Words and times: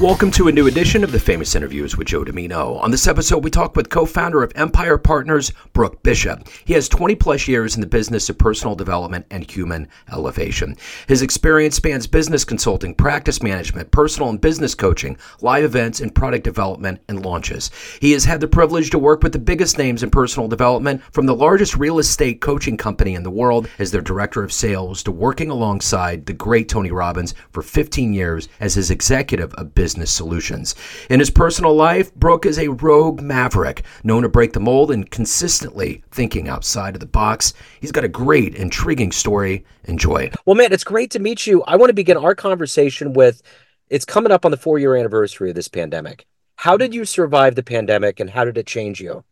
Welcome 0.00 0.30
to 0.30 0.48
a 0.48 0.52
new 0.52 0.66
edition 0.66 1.04
of 1.04 1.12
the 1.12 1.20
Famous 1.20 1.54
Interviews 1.54 1.94
with 1.94 2.06
Joe 2.06 2.24
Dimino. 2.24 2.80
On 2.80 2.90
this 2.90 3.06
episode, 3.06 3.44
we 3.44 3.50
talk 3.50 3.76
with 3.76 3.90
co 3.90 4.06
founder 4.06 4.42
of 4.42 4.50
Empire 4.54 4.96
Partners, 4.96 5.52
Brook 5.74 6.02
Bishop. 6.02 6.48
He 6.64 6.72
has 6.72 6.88
20 6.88 7.16
plus 7.16 7.46
years 7.46 7.74
in 7.74 7.82
the 7.82 7.86
business 7.86 8.30
of 8.30 8.38
personal 8.38 8.74
development 8.74 9.26
and 9.30 9.48
human 9.48 9.88
elevation. 10.10 10.78
His 11.06 11.20
experience 11.20 11.76
spans 11.76 12.06
business 12.06 12.46
consulting, 12.46 12.94
practice 12.94 13.42
management, 13.42 13.90
personal 13.90 14.30
and 14.30 14.40
business 14.40 14.74
coaching, 14.74 15.18
live 15.42 15.64
events, 15.64 16.00
and 16.00 16.14
product 16.14 16.44
development 16.44 17.02
and 17.10 17.22
launches. 17.22 17.70
He 18.00 18.12
has 18.12 18.24
had 18.24 18.40
the 18.40 18.48
privilege 18.48 18.88
to 18.90 18.98
work 18.98 19.22
with 19.22 19.32
the 19.32 19.38
biggest 19.38 19.76
names 19.76 20.02
in 20.02 20.08
personal 20.08 20.48
development, 20.48 21.02
from 21.12 21.26
the 21.26 21.36
largest 21.36 21.76
real 21.76 21.98
estate 21.98 22.40
coaching 22.40 22.78
company 22.78 23.14
in 23.14 23.22
the 23.22 23.30
world 23.30 23.68
as 23.78 23.90
their 23.90 24.00
director 24.00 24.42
of 24.42 24.50
sales 24.50 25.02
to 25.02 25.12
working 25.12 25.50
alongside 25.50 26.24
the 26.24 26.32
great 26.32 26.70
Tony 26.70 26.90
Robbins 26.90 27.34
for 27.52 27.60
15 27.60 28.14
years 28.14 28.48
as 28.60 28.72
his 28.72 28.90
executive 28.90 29.52
of 29.56 29.74
business 29.74 29.89
business 29.90 30.12
solutions. 30.12 30.76
In 31.08 31.18
his 31.18 31.30
personal 31.30 31.74
life, 31.74 32.14
Brook 32.14 32.46
is 32.46 32.60
a 32.60 32.68
rogue 32.68 33.20
maverick, 33.20 33.82
known 34.04 34.22
to 34.22 34.28
break 34.28 34.52
the 34.52 34.60
mold 34.60 34.92
and 34.92 35.10
consistently 35.10 36.04
thinking 36.12 36.48
outside 36.48 36.94
of 36.94 37.00
the 37.00 37.06
box. 37.06 37.54
He's 37.80 37.90
got 37.90 38.04
a 38.04 38.08
great, 38.08 38.54
intriguing 38.54 39.10
story. 39.10 39.64
Enjoy. 39.86 40.30
Well, 40.46 40.54
man, 40.54 40.72
it's 40.72 40.84
great 40.84 41.10
to 41.10 41.18
meet 41.18 41.44
you. 41.44 41.64
I 41.64 41.74
want 41.74 41.90
to 41.90 41.94
begin 41.94 42.16
our 42.16 42.36
conversation 42.36 43.14
with 43.14 43.42
it's 43.88 44.04
coming 44.04 44.30
up 44.30 44.44
on 44.44 44.52
the 44.52 44.56
four 44.56 44.78
year 44.78 44.94
anniversary 44.94 45.48
of 45.48 45.56
this 45.56 45.66
pandemic. 45.66 46.24
How 46.54 46.76
did 46.76 46.94
you 46.94 47.04
survive 47.04 47.56
the 47.56 47.64
pandemic 47.64 48.20
and 48.20 48.30
how 48.30 48.44
did 48.44 48.56
it 48.56 48.68
change 48.68 49.00
you? 49.00 49.24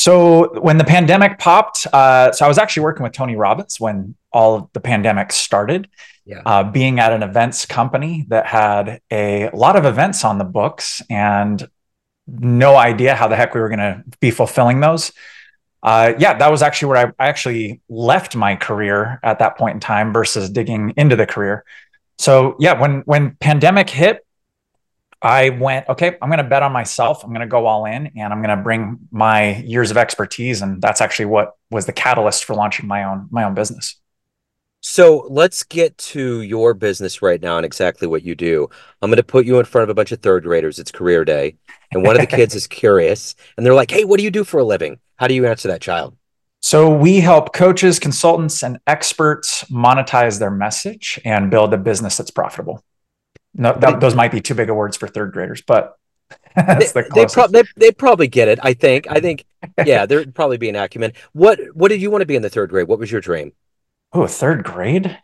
So 0.00 0.58
when 0.58 0.78
the 0.78 0.84
pandemic 0.84 1.38
popped, 1.38 1.86
uh, 1.92 2.32
so 2.32 2.46
I 2.46 2.48
was 2.48 2.56
actually 2.56 2.84
working 2.84 3.02
with 3.02 3.12
Tony 3.12 3.36
Robbins 3.36 3.78
when 3.78 4.14
all 4.32 4.56
of 4.56 4.68
the 4.72 4.80
pandemic 4.80 5.30
started. 5.30 5.90
Yeah. 6.24 6.40
Uh, 6.46 6.64
being 6.64 7.00
at 7.00 7.12
an 7.12 7.22
events 7.22 7.66
company 7.66 8.24
that 8.28 8.46
had 8.46 9.02
a 9.10 9.50
lot 9.50 9.76
of 9.76 9.84
events 9.84 10.24
on 10.24 10.38
the 10.38 10.44
books 10.44 11.02
and 11.10 11.68
no 12.26 12.76
idea 12.76 13.14
how 13.14 13.28
the 13.28 13.36
heck 13.36 13.54
we 13.54 13.60
were 13.60 13.68
going 13.68 13.80
to 13.80 14.02
be 14.20 14.30
fulfilling 14.30 14.80
those. 14.80 15.12
Uh, 15.82 16.14
yeah, 16.18 16.32
that 16.32 16.50
was 16.50 16.62
actually 16.62 16.88
where 16.88 17.08
I, 17.08 17.24
I 17.24 17.28
actually 17.28 17.82
left 17.90 18.34
my 18.34 18.56
career 18.56 19.20
at 19.22 19.38
that 19.40 19.58
point 19.58 19.74
in 19.74 19.80
time 19.80 20.14
versus 20.14 20.48
digging 20.48 20.94
into 20.96 21.16
the 21.16 21.26
career. 21.26 21.64
So 22.18 22.56
yeah, 22.58 22.80
when 22.80 23.00
when 23.00 23.36
pandemic 23.40 23.90
hit, 23.90 24.24
I 25.22 25.50
went, 25.50 25.88
okay, 25.88 26.16
I'm 26.20 26.30
going 26.30 26.38
to 26.38 26.44
bet 26.44 26.62
on 26.62 26.72
myself. 26.72 27.22
I'm 27.24 27.30
going 27.30 27.40
to 27.40 27.46
go 27.46 27.66
all 27.66 27.84
in 27.84 28.12
and 28.16 28.32
I'm 28.32 28.42
going 28.42 28.56
to 28.56 28.62
bring 28.62 28.98
my 29.10 29.56
years 29.56 29.90
of 29.90 29.98
expertise. 29.98 30.62
And 30.62 30.80
that's 30.80 31.00
actually 31.00 31.26
what 31.26 31.56
was 31.70 31.86
the 31.86 31.92
catalyst 31.92 32.44
for 32.44 32.54
launching 32.54 32.86
my 32.86 33.04
own, 33.04 33.28
my 33.30 33.44
own 33.44 33.54
business. 33.54 33.96
So 34.82 35.26
let's 35.28 35.62
get 35.62 35.98
to 35.98 36.40
your 36.40 36.72
business 36.72 37.20
right 37.20 37.40
now 37.40 37.58
and 37.58 37.66
exactly 37.66 38.08
what 38.08 38.22
you 38.22 38.34
do. 38.34 38.68
I'm 39.02 39.10
going 39.10 39.18
to 39.18 39.22
put 39.22 39.44
you 39.44 39.58
in 39.58 39.66
front 39.66 39.82
of 39.82 39.90
a 39.90 39.94
bunch 39.94 40.10
of 40.10 40.20
third 40.20 40.44
graders. 40.44 40.78
It's 40.78 40.90
career 40.90 41.22
day. 41.22 41.56
And 41.92 42.02
one 42.02 42.16
of 42.16 42.22
the 42.22 42.26
kids 42.36 42.54
is 42.54 42.66
curious 42.66 43.34
and 43.56 43.66
they're 43.66 43.74
like, 43.74 43.90
Hey, 43.90 44.04
what 44.04 44.16
do 44.16 44.24
you 44.24 44.30
do 44.30 44.42
for 44.42 44.60
a 44.60 44.64
living? 44.64 44.98
How 45.16 45.26
do 45.26 45.34
you 45.34 45.46
answer 45.46 45.68
that 45.68 45.82
child? 45.82 46.16
So 46.62 46.94
we 46.94 47.20
help 47.20 47.52
coaches, 47.52 47.98
consultants, 47.98 48.62
and 48.62 48.78
experts 48.86 49.64
monetize 49.64 50.38
their 50.38 50.50
message 50.50 51.20
and 51.24 51.50
build 51.50 51.74
a 51.74 51.78
business 51.78 52.16
that's 52.16 52.30
profitable. 52.30 52.82
No, 53.54 53.72
that, 53.72 54.00
those 54.00 54.14
might 54.14 54.32
be 54.32 54.40
too 54.40 54.54
big 54.54 54.70
of 54.70 54.76
words 54.76 54.96
for 54.96 55.08
third 55.08 55.32
graders, 55.32 55.62
but 55.62 55.96
they, 56.56 56.62
the 56.62 57.10
they, 57.14 57.26
pro- 57.26 57.48
they, 57.48 57.62
they, 57.76 57.90
probably 57.90 58.28
get 58.28 58.48
it. 58.48 58.58
I 58.62 58.74
think. 58.74 59.06
I 59.10 59.20
think. 59.20 59.44
Yeah, 59.84 60.06
there'd 60.06 60.34
probably 60.34 60.56
be 60.56 60.70
an 60.70 60.76
acumen. 60.76 61.12
What 61.32 61.60
What 61.74 61.88
did 61.88 62.00
you 62.00 62.10
want 62.10 62.22
to 62.22 62.26
be 62.26 62.34
in 62.36 62.40
the 62.40 62.48
third 62.48 62.70
grade? 62.70 62.88
What 62.88 62.98
was 62.98 63.12
your 63.12 63.20
dream? 63.20 63.52
Oh, 64.12 64.26
third 64.26 64.64
grade. 64.64 65.18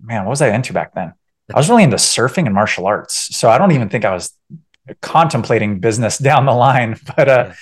Man, 0.00 0.24
what 0.24 0.30
was 0.30 0.42
I 0.42 0.54
into 0.54 0.72
back 0.72 0.94
then? 0.94 1.12
I 1.52 1.58
was 1.58 1.68
really 1.68 1.82
into 1.82 1.96
surfing 1.96 2.46
and 2.46 2.54
martial 2.54 2.86
arts. 2.86 3.34
So 3.36 3.48
I 3.48 3.58
don't 3.58 3.72
even 3.72 3.88
think 3.88 4.04
I 4.04 4.12
was 4.12 4.32
contemplating 5.00 5.80
business 5.80 6.18
down 6.30 6.46
the 6.46 6.52
line. 6.52 6.98
But 7.16 7.28
uh, 7.28 7.52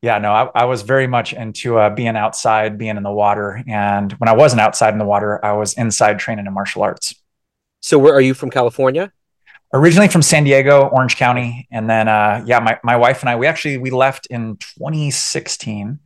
yeah, 0.00 0.18
no, 0.18 0.32
I, 0.32 0.48
I 0.54 0.64
was 0.64 0.82
very 0.82 1.06
much 1.06 1.32
into 1.32 1.78
uh, 1.78 1.90
being 1.90 2.16
outside, 2.16 2.78
being 2.78 2.96
in 2.96 3.02
the 3.02 3.12
water. 3.12 3.62
And 3.66 4.12
when 4.12 4.28
I 4.28 4.34
wasn't 4.34 4.60
outside 4.60 4.92
in 4.92 4.98
the 4.98 5.04
water, 5.04 5.44
I 5.44 5.52
was 5.52 5.74
inside 5.74 6.18
training 6.18 6.46
in 6.46 6.52
martial 6.52 6.82
arts. 6.82 7.14
So 7.80 7.98
where 7.98 8.14
are 8.14 8.20
you 8.20 8.34
from 8.34 8.50
California? 8.50 9.12
Originally 9.72 10.08
from 10.08 10.22
San 10.22 10.44
Diego, 10.44 10.88
Orange 10.88 11.16
County, 11.16 11.66
and 11.70 11.88
then 11.88 12.08
uh, 12.08 12.42
yeah, 12.46 12.60
my 12.60 12.78
my 12.82 12.96
wife 12.96 13.20
and 13.20 13.30
I 13.30 13.36
we 13.36 13.46
actually 13.46 13.78
we 13.78 13.90
left 13.90 14.26
in 14.26 14.56
2016. 14.56 15.98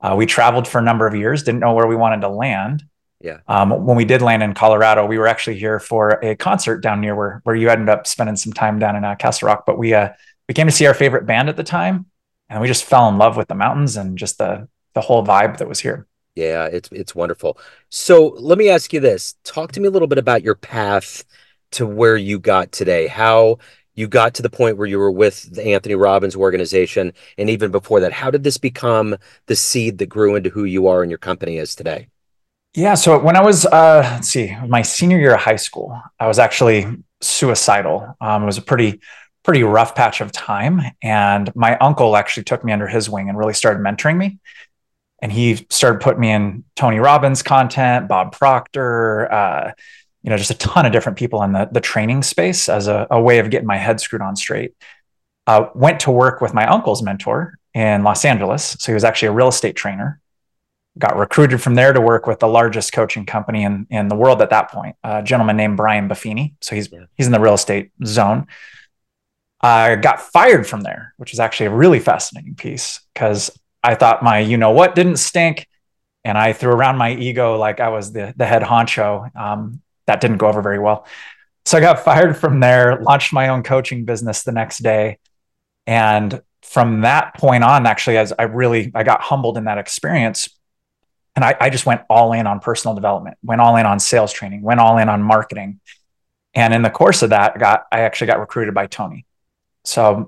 Uh, 0.00 0.14
we 0.16 0.26
traveled 0.26 0.66
for 0.66 0.78
a 0.78 0.82
number 0.82 1.06
of 1.06 1.14
years, 1.14 1.44
didn't 1.44 1.60
know 1.60 1.74
where 1.74 1.86
we 1.86 1.94
wanted 1.94 2.22
to 2.22 2.28
land. 2.28 2.84
Yeah. 3.20 3.38
Um, 3.46 3.86
when 3.86 3.96
we 3.96 4.04
did 4.04 4.20
land 4.20 4.42
in 4.42 4.52
Colorado, 4.52 5.06
we 5.06 5.16
were 5.16 5.28
actually 5.28 5.56
here 5.56 5.78
for 5.78 6.18
a 6.24 6.34
concert 6.34 6.78
down 6.78 7.00
near 7.00 7.14
where 7.14 7.40
where 7.44 7.54
you 7.54 7.70
ended 7.70 7.88
up 7.88 8.06
spending 8.06 8.36
some 8.36 8.52
time 8.52 8.78
down 8.78 8.96
in 8.96 9.04
uh, 9.04 9.14
Castle 9.14 9.46
Rock. 9.46 9.64
But 9.64 9.78
we 9.78 9.94
uh, 9.94 10.08
we 10.48 10.54
came 10.54 10.66
to 10.66 10.72
see 10.72 10.86
our 10.86 10.94
favorite 10.94 11.26
band 11.26 11.48
at 11.48 11.56
the 11.56 11.62
time, 11.62 12.06
and 12.48 12.60
we 12.60 12.66
just 12.66 12.84
fell 12.84 13.08
in 13.08 13.18
love 13.18 13.36
with 13.36 13.48
the 13.48 13.54
mountains 13.54 13.96
and 13.96 14.18
just 14.18 14.38
the 14.38 14.68
the 14.94 15.00
whole 15.00 15.24
vibe 15.24 15.58
that 15.58 15.68
was 15.68 15.80
here. 15.80 16.06
Yeah, 16.34 16.66
it's 16.66 16.88
it's 16.90 17.14
wonderful. 17.14 17.58
So 17.90 18.28
let 18.38 18.58
me 18.58 18.70
ask 18.70 18.92
you 18.92 18.98
this: 18.98 19.36
Talk 19.44 19.70
to 19.72 19.80
me 19.80 19.86
a 19.86 19.90
little 19.90 20.08
bit 20.08 20.18
about 20.18 20.42
your 20.42 20.56
path 20.56 21.24
to 21.72 21.86
where 21.86 22.16
you 22.16 22.38
got 22.38 22.72
today? 22.72 23.06
How 23.06 23.58
you 23.94 24.08
got 24.08 24.34
to 24.34 24.42
the 24.42 24.50
point 24.50 24.76
where 24.76 24.86
you 24.86 24.98
were 24.98 25.10
with 25.10 25.54
the 25.54 25.66
Anthony 25.66 25.94
Robbins 25.94 26.36
organization, 26.36 27.12
and 27.36 27.50
even 27.50 27.70
before 27.70 28.00
that, 28.00 28.12
how 28.12 28.30
did 28.30 28.42
this 28.42 28.56
become 28.56 29.16
the 29.46 29.56
seed 29.56 29.98
that 29.98 30.06
grew 30.06 30.34
into 30.34 30.50
who 30.50 30.64
you 30.64 30.86
are 30.86 31.02
and 31.02 31.10
your 31.10 31.18
company 31.18 31.58
is 31.58 31.74
today? 31.74 32.08
Yeah, 32.74 32.94
so 32.94 33.18
when 33.18 33.36
I 33.36 33.42
was, 33.42 33.66
uh, 33.66 34.00
let's 34.14 34.28
see, 34.28 34.56
my 34.66 34.80
senior 34.80 35.18
year 35.18 35.34
of 35.34 35.40
high 35.40 35.56
school, 35.56 36.00
I 36.18 36.26
was 36.26 36.38
actually 36.38 36.86
suicidal. 37.20 38.16
Um, 38.18 38.44
it 38.44 38.46
was 38.46 38.56
a 38.56 38.62
pretty, 38.62 39.00
pretty 39.42 39.62
rough 39.62 39.94
patch 39.94 40.22
of 40.22 40.32
time, 40.32 40.80
and 41.02 41.54
my 41.54 41.76
uncle 41.78 42.16
actually 42.16 42.44
took 42.44 42.64
me 42.64 42.72
under 42.72 42.86
his 42.86 43.10
wing 43.10 43.28
and 43.28 43.36
really 43.36 43.52
started 43.52 43.82
mentoring 43.82 44.16
me. 44.16 44.38
And 45.20 45.30
he 45.30 45.66
started 45.68 46.00
putting 46.00 46.20
me 46.20 46.32
in 46.32 46.64
Tony 46.74 46.98
Robbins 46.98 47.42
content, 47.42 48.08
Bob 48.08 48.32
Proctor, 48.32 49.30
uh, 49.30 49.72
you 50.22 50.30
know, 50.30 50.36
just 50.36 50.50
a 50.50 50.58
ton 50.58 50.86
of 50.86 50.92
different 50.92 51.18
people 51.18 51.42
in 51.42 51.52
the, 51.52 51.68
the 51.70 51.80
training 51.80 52.22
space 52.22 52.68
as 52.68 52.86
a, 52.86 53.06
a 53.10 53.20
way 53.20 53.38
of 53.38 53.50
getting 53.50 53.66
my 53.66 53.76
head 53.76 54.00
screwed 54.00 54.22
on 54.22 54.36
straight. 54.36 54.74
Uh, 55.46 55.66
went 55.74 56.00
to 56.00 56.10
work 56.10 56.40
with 56.40 56.54
my 56.54 56.66
uncle's 56.66 57.02
mentor 57.02 57.58
in 57.74 58.04
Los 58.04 58.24
Angeles. 58.24 58.76
So 58.78 58.92
he 58.92 58.94
was 58.94 59.04
actually 59.04 59.28
a 59.28 59.32
real 59.32 59.48
estate 59.48 59.74
trainer. 59.74 60.20
Got 60.98 61.16
recruited 61.16 61.60
from 61.60 61.74
there 61.74 61.92
to 61.92 62.00
work 62.00 62.26
with 62.26 62.38
the 62.38 62.46
largest 62.46 62.92
coaching 62.92 63.26
company 63.26 63.64
in, 63.64 63.86
in 63.90 64.08
the 64.08 64.14
world 64.14 64.42
at 64.42 64.50
that 64.50 64.70
point, 64.70 64.94
a 65.02 65.22
gentleman 65.22 65.56
named 65.56 65.76
Brian 65.76 66.08
Buffini. 66.08 66.54
So 66.60 66.76
he's 66.76 66.92
yeah. 66.92 67.06
he's 67.16 67.26
in 67.26 67.32
the 67.32 67.40
real 67.40 67.54
estate 67.54 67.90
zone. 68.04 68.46
I 69.62 69.96
got 69.96 70.20
fired 70.20 70.66
from 70.66 70.82
there, 70.82 71.14
which 71.16 71.32
is 71.32 71.40
actually 71.40 71.66
a 71.66 71.70
really 71.70 71.98
fascinating 71.98 72.56
piece 72.56 73.00
because 73.14 73.50
I 73.82 73.94
thought 73.94 74.22
my 74.22 74.40
you 74.40 74.58
know 74.58 74.72
what 74.72 74.94
didn't 74.94 75.16
stink, 75.16 75.66
and 76.24 76.36
I 76.36 76.52
threw 76.52 76.72
around 76.72 76.98
my 76.98 77.14
ego 77.14 77.56
like 77.56 77.80
I 77.80 77.88
was 77.88 78.12
the 78.12 78.34
the 78.36 78.44
head 78.44 78.62
honcho. 78.62 79.34
Um, 79.34 79.80
that 80.06 80.20
didn't 80.20 80.38
go 80.38 80.48
over 80.48 80.62
very 80.62 80.78
well. 80.78 81.06
So 81.64 81.78
I 81.78 81.80
got 81.80 82.04
fired 82.04 82.36
from 82.36 82.60
there, 82.60 83.00
launched 83.00 83.32
my 83.32 83.48
own 83.48 83.62
coaching 83.62 84.04
business 84.04 84.42
the 84.42 84.52
next 84.52 84.78
day. 84.78 85.18
And 85.86 86.40
from 86.62 87.02
that 87.02 87.34
point 87.34 87.64
on, 87.64 87.86
actually, 87.86 88.16
as 88.16 88.32
I 88.36 88.44
really 88.44 88.90
I 88.94 89.02
got 89.02 89.20
humbled 89.20 89.58
in 89.58 89.64
that 89.64 89.78
experience. 89.78 90.48
And 91.34 91.44
I, 91.44 91.56
I 91.60 91.70
just 91.70 91.86
went 91.86 92.02
all 92.10 92.32
in 92.32 92.46
on 92.46 92.60
personal 92.60 92.94
development, 92.94 93.38
went 93.42 93.60
all 93.60 93.76
in 93.76 93.86
on 93.86 93.98
sales 93.98 94.32
training, 94.32 94.62
went 94.62 94.80
all 94.80 94.98
in 94.98 95.08
on 95.08 95.22
marketing. 95.22 95.80
And 96.54 96.74
in 96.74 96.82
the 96.82 96.90
course 96.90 97.22
of 97.22 97.30
that, 97.30 97.52
I 97.56 97.58
got 97.58 97.84
I 97.90 98.00
actually 98.00 98.26
got 98.26 98.40
recruited 98.40 98.74
by 98.74 98.86
Tony. 98.86 99.24
So 99.84 100.26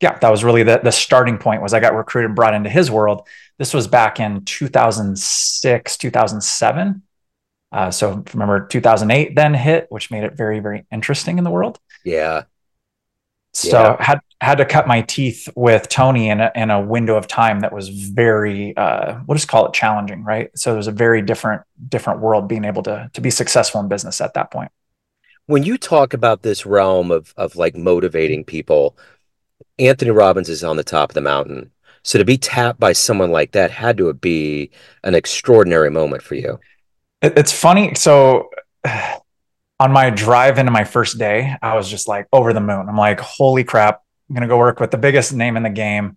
yeah, 0.00 0.18
that 0.18 0.30
was 0.30 0.44
really 0.44 0.62
the, 0.62 0.80
the 0.82 0.92
starting 0.92 1.38
point 1.38 1.62
was 1.62 1.72
I 1.72 1.80
got 1.80 1.94
recruited 1.94 2.30
and 2.30 2.36
brought 2.36 2.54
into 2.54 2.70
his 2.70 2.90
world. 2.90 3.26
This 3.58 3.72
was 3.72 3.88
back 3.88 4.20
in 4.20 4.44
2006, 4.44 5.96
2007. 5.96 7.02
Uh, 7.76 7.90
so 7.90 8.24
remember 8.32 8.66
2008 8.66 9.36
then 9.36 9.52
hit, 9.52 9.86
which 9.90 10.10
made 10.10 10.24
it 10.24 10.32
very, 10.32 10.60
very 10.60 10.86
interesting 10.90 11.36
in 11.36 11.44
the 11.44 11.50
world. 11.50 11.78
Yeah. 12.06 12.44
So 13.52 13.78
yeah. 13.78 14.02
had 14.02 14.20
had 14.40 14.58
to 14.58 14.64
cut 14.64 14.86
my 14.86 15.02
teeth 15.02 15.46
with 15.54 15.86
Tony 15.90 16.30
in 16.30 16.40
a, 16.40 16.50
in 16.54 16.70
a 16.70 16.80
window 16.80 17.16
of 17.16 17.26
time 17.26 17.60
that 17.60 17.74
was 17.74 17.90
very, 17.90 18.74
uh, 18.78 19.20
we'll 19.26 19.34
just 19.34 19.48
call 19.48 19.66
it 19.66 19.74
challenging, 19.74 20.24
right? 20.24 20.50
So 20.56 20.72
it 20.72 20.76
was 20.78 20.86
a 20.86 20.92
very 20.92 21.20
different 21.20 21.62
different 21.86 22.20
world 22.20 22.48
being 22.48 22.64
able 22.64 22.82
to 22.84 23.10
to 23.12 23.20
be 23.20 23.28
successful 23.28 23.82
in 23.82 23.88
business 23.88 24.22
at 24.22 24.32
that 24.34 24.50
point. 24.50 24.70
When 25.44 25.62
you 25.62 25.76
talk 25.76 26.14
about 26.14 26.42
this 26.42 26.64
realm 26.64 27.10
of 27.10 27.34
of 27.36 27.56
like 27.56 27.76
motivating 27.76 28.44
people, 28.44 28.96
Anthony 29.78 30.12
Robbins 30.12 30.48
is 30.48 30.64
on 30.64 30.78
the 30.78 30.84
top 30.84 31.10
of 31.10 31.14
the 31.14 31.20
mountain. 31.20 31.72
So 32.04 32.18
to 32.18 32.24
be 32.24 32.38
tapped 32.38 32.80
by 32.80 32.94
someone 32.94 33.32
like 33.32 33.52
that 33.52 33.70
had 33.70 33.98
to 33.98 34.14
be 34.14 34.70
an 35.04 35.14
extraordinary 35.14 35.90
moment 35.90 36.22
for 36.22 36.36
you. 36.36 36.58
It, 37.22 37.38
it's 37.38 37.52
funny. 37.52 37.94
So 37.94 38.50
on 39.80 39.92
my 39.92 40.10
drive 40.10 40.58
into 40.58 40.72
my 40.72 40.84
first 40.84 41.18
day, 41.18 41.54
I 41.60 41.76
was 41.76 41.88
just 41.88 42.08
like 42.08 42.26
over 42.32 42.52
the 42.52 42.60
moon. 42.60 42.88
I'm 42.88 42.96
like, 42.96 43.20
holy 43.20 43.64
crap, 43.64 44.02
I'm 44.28 44.34
going 44.34 44.42
to 44.42 44.48
go 44.48 44.58
work 44.58 44.80
with 44.80 44.90
the 44.90 44.98
biggest 44.98 45.32
name 45.32 45.56
in 45.56 45.62
the 45.62 45.70
game. 45.70 46.16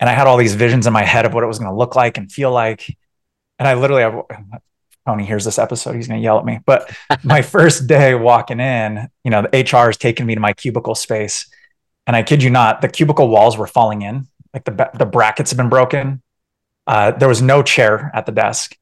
And 0.00 0.10
I 0.10 0.14
had 0.14 0.26
all 0.26 0.36
these 0.36 0.54
visions 0.54 0.86
in 0.86 0.92
my 0.92 1.04
head 1.04 1.26
of 1.26 1.34
what 1.34 1.44
it 1.44 1.46
was 1.46 1.58
going 1.58 1.70
to 1.70 1.76
look 1.76 1.94
like 1.94 2.18
and 2.18 2.30
feel 2.30 2.50
like. 2.50 2.96
And 3.58 3.68
I 3.68 3.74
literally, 3.74 4.02
I, 4.02 4.58
Tony 5.06 5.24
hears 5.24 5.44
this 5.44 5.58
episode, 5.58 5.94
he's 5.94 6.08
going 6.08 6.20
to 6.20 6.24
yell 6.24 6.38
at 6.38 6.44
me. 6.44 6.60
But 6.64 6.90
my 7.22 7.42
first 7.42 7.86
day 7.86 8.14
walking 8.14 8.60
in, 8.60 9.08
you 9.24 9.30
know, 9.30 9.42
the 9.42 9.62
HR 9.62 9.90
is 9.90 9.96
taking 9.96 10.26
me 10.26 10.34
to 10.34 10.40
my 10.40 10.52
cubicle 10.52 10.94
space. 10.94 11.46
And 12.06 12.16
I 12.16 12.22
kid 12.22 12.42
you 12.42 12.50
not, 12.50 12.80
the 12.80 12.88
cubicle 12.88 13.28
walls 13.28 13.56
were 13.56 13.68
falling 13.68 14.02
in, 14.02 14.26
like 14.52 14.64
the, 14.64 14.90
the 14.98 15.06
brackets 15.06 15.50
have 15.52 15.56
been 15.56 15.68
broken. 15.68 16.20
Uh, 16.86 17.12
there 17.12 17.28
was 17.28 17.40
no 17.40 17.62
chair 17.62 18.10
at 18.12 18.26
the 18.26 18.32
desk. 18.32 18.76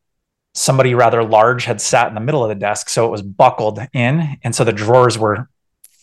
Somebody 0.55 0.95
rather 0.95 1.23
large 1.23 1.65
had 1.65 1.81
sat 1.81 2.09
in 2.09 2.15
the 2.15 2.21
middle 2.21 2.43
of 2.43 2.49
the 2.49 2.55
desk. 2.55 2.89
So 2.89 3.07
it 3.07 3.11
was 3.11 3.23
buckled 3.23 3.79
in. 3.93 4.39
And 4.43 4.55
so 4.55 4.65
the 4.65 4.73
drawers 4.73 5.19
were 5.19 5.49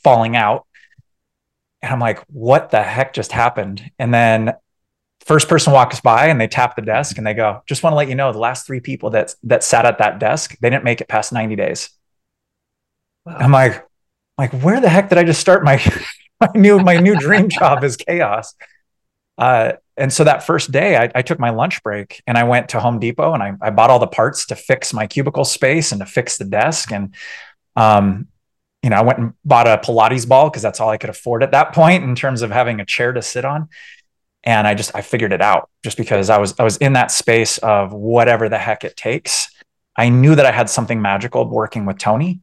falling 0.04 0.36
out. 0.36 0.66
And 1.82 1.92
I'm 1.92 2.00
like, 2.00 2.24
what 2.28 2.72
the 2.72 2.82
heck 2.82 3.14
just 3.14 3.32
happened? 3.32 3.92
And 4.00 4.14
then 4.14 4.54
first 5.22 5.50
person 5.50 5.74
walks 5.74 6.00
by 6.00 6.28
and 6.28 6.40
they 6.40 6.48
tap 6.48 6.76
the 6.76 6.82
desk 6.82 7.18
and 7.18 7.28
they 7.28 7.34
go, 7.34 7.62
just 7.66 7.84
want 7.84 7.92
to 7.92 7.98
let 7.98 8.08
you 8.08 8.16
know 8.16 8.32
the 8.32 8.40
last 8.40 8.66
three 8.66 8.80
people 8.80 9.10
that 9.12 9.36
that 9.44 9.64
sat 9.64 9.86
at 9.86 9.98
that 10.00 10.20
desk, 10.20 10.58
they 10.60 10.70
didn't 10.70 10.86
make 10.86 11.02
it 11.02 11.08
past 11.08 11.34
90 11.34 11.56
days. 11.56 11.90
Wow. 13.26 13.38
I'm 13.40 13.52
like, 13.52 13.86
like, 14.38 14.54
where 14.54 14.80
the 14.80 14.90
heck 14.90 15.10
did 15.10 15.18
I 15.18 15.24
just 15.24 15.42
start 15.42 15.64
my 15.64 15.84
my 16.40 16.50
new 16.56 16.80
my 16.80 16.98
new 16.98 17.16
dream 17.16 17.50
job 17.50 17.84
is 17.84 17.98
chaos? 17.98 18.54
Uh, 19.38 19.74
and 19.98 20.14
so 20.14 20.24
that 20.24 20.44
first 20.44 20.72
day, 20.72 20.96
I, 20.96 21.12
I, 21.16 21.22
took 21.22 21.40
my 21.40 21.50
lunch 21.50 21.82
break 21.82 22.22
and 22.28 22.38
I 22.38 22.44
went 22.44 22.70
to 22.70 22.80
Home 22.80 23.00
Depot 23.00 23.34
and 23.34 23.42
I, 23.42 23.54
I, 23.62 23.72
bought 23.72 23.90
all 23.90 24.00
the 24.00 24.08
parts 24.08 24.46
to 24.48 24.56
fix 24.56 24.94
my 24.94 25.08
cubicle 25.08 25.44
space 25.44 25.92
and 25.92 26.00
to 26.02 26.06
fix 26.06 26.38
the 26.38 26.46
desk. 26.46 26.92
And, 26.92 27.16
um, 27.76 28.28
you 28.84 28.92
know, 28.92 28.98
I 28.98 29.02
went 29.02 29.20
and 29.20 29.34
bought 29.44 29.68
a 29.68 29.78
Pilates 29.78 30.28
ball 30.28 30.50
because 30.50 30.62
that's 30.62 30.80
all 30.80 30.90
I 30.90 30.98
could 30.98 31.10
afford 31.10 31.42
at 31.42 31.52
that 31.52 31.74
point 31.74 32.04
in 32.04 32.16
terms 32.16 32.44
of 32.44 32.52
having 32.52 32.80
a 32.80 32.86
chair 32.86 33.12
to 33.12 33.22
sit 33.22 33.44
on. 33.44 33.70
And 34.44 34.68
I 34.68 34.76
just 34.76 34.96
I 34.96 35.02
figured 35.02 35.34
it 35.34 35.42
out 35.42 35.70
just 35.84 35.98
because 35.98 36.30
I 36.30 36.38
was 36.38 36.54
I 36.60 36.64
was 36.64 36.78
in 36.78 36.94
that 36.94 37.12
space 37.12 37.58
of 37.58 37.92
whatever 37.92 38.50
the 38.50 38.58
heck 38.58 38.84
it 38.84 38.96
takes. 38.96 39.50
I 39.96 40.10
knew 40.10 40.36
that 40.36 40.46
I 40.46 40.52
had 40.52 40.70
something 40.70 41.02
magical 41.02 41.50
working 41.50 41.86
with 41.86 41.98
Tony 41.98 42.42